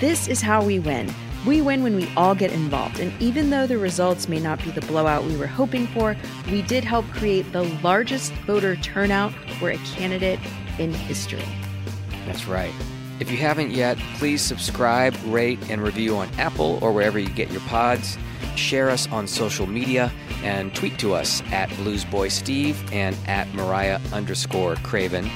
This 0.00 0.28
is 0.28 0.40
how 0.40 0.64
we 0.64 0.78
win. 0.78 1.12
We 1.46 1.62
win 1.62 1.82
when 1.84 1.94
we 1.94 2.08
all 2.16 2.34
get 2.34 2.52
involved. 2.52 2.98
And 2.98 3.12
even 3.22 3.50
though 3.50 3.66
the 3.66 3.78
results 3.78 4.28
may 4.28 4.40
not 4.40 4.62
be 4.64 4.72
the 4.72 4.80
blowout 4.80 5.24
we 5.24 5.36
were 5.36 5.46
hoping 5.46 5.86
for, 5.88 6.16
we 6.50 6.62
did 6.62 6.82
help 6.82 7.04
create 7.06 7.52
the 7.52 7.62
largest 7.84 8.32
voter 8.46 8.74
turnout 8.76 9.32
for 9.58 9.70
a 9.70 9.76
candidate 9.78 10.40
in 10.78 10.92
history. 10.92 11.44
That's 12.26 12.46
right. 12.46 12.72
If 13.20 13.30
you 13.30 13.36
haven't 13.38 13.70
yet, 13.70 13.96
please 14.16 14.42
subscribe, 14.42 15.16
rate, 15.26 15.58
and 15.70 15.80
review 15.80 16.16
on 16.16 16.28
Apple 16.38 16.78
or 16.82 16.92
wherever 16.92 17.18
you 17.18 17.28
get 17.28 17.50
your 17.50 17.62
pods. 17.62 18.18
Share 18.56 18.90
us 18.90 19.06
on 19.10 19.26
social 19.26 19.66
media 19.66 20.12
and 20.42 20.74
tweet 20.74 20.98
to 20.98 21.14
us 21.14 21.42
at 21.52 21.68
bluesboysteve 21.70 22.92
and 22.92 23.16
at 23.26 23.52
mariah 23.54 24.00
underscore 24.12 24.74
craven. 24.76 25.30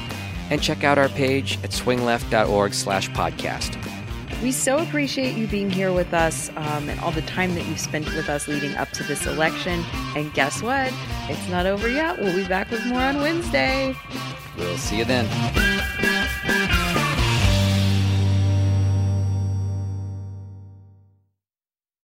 And 0.51 0.61
check 0.61 0.83
out 0.83 0.99
our 0.99 1.09
page 1.09 1.59
at 1.63 1.71
swingleft.org 1.71 2.75
slash 2.75 3.09
podcast. 3.11 4.00
We 4.43 4.53
so 4.53 4.78
appreciate 4.78 5.36
you 5.36 5.47
being 5.47 5.70
here 5.70 5.93
with 5.93 6.14
us 6.14 6.51
um, 6.57 6.88
and 6.88 6.99
all 7.01 7.11
the 7.11 7.22
time 7.22 7.55
that 7.57 7.66
you've 7.66 7.80
spent 7.80 8.07
with 8.07 8.30
us 8.30 8.49
leading 8.49 8.74
up 8.76 8.91
to 8.93 9.03
this 9.03 9.26
election. 9.26 9.84
And 10.16 10.32
guess 10.32 10.62
what? 10.62 10.91
It's 11.28 11.49
not 11.51 11.66
over 11.66 11.88
yet. 11.88 12.18
We'll 12.18 12.34
be 12.34 12.49
back 12.49 12.70
with 12.70 12.84
more 12.86 13.03
on 13.03 13.18
Wednesday. 13.18 13.95
We'll 14.57 14.78
see 14.78 14.99
you 14.99 15.05
then. 15.05 15.26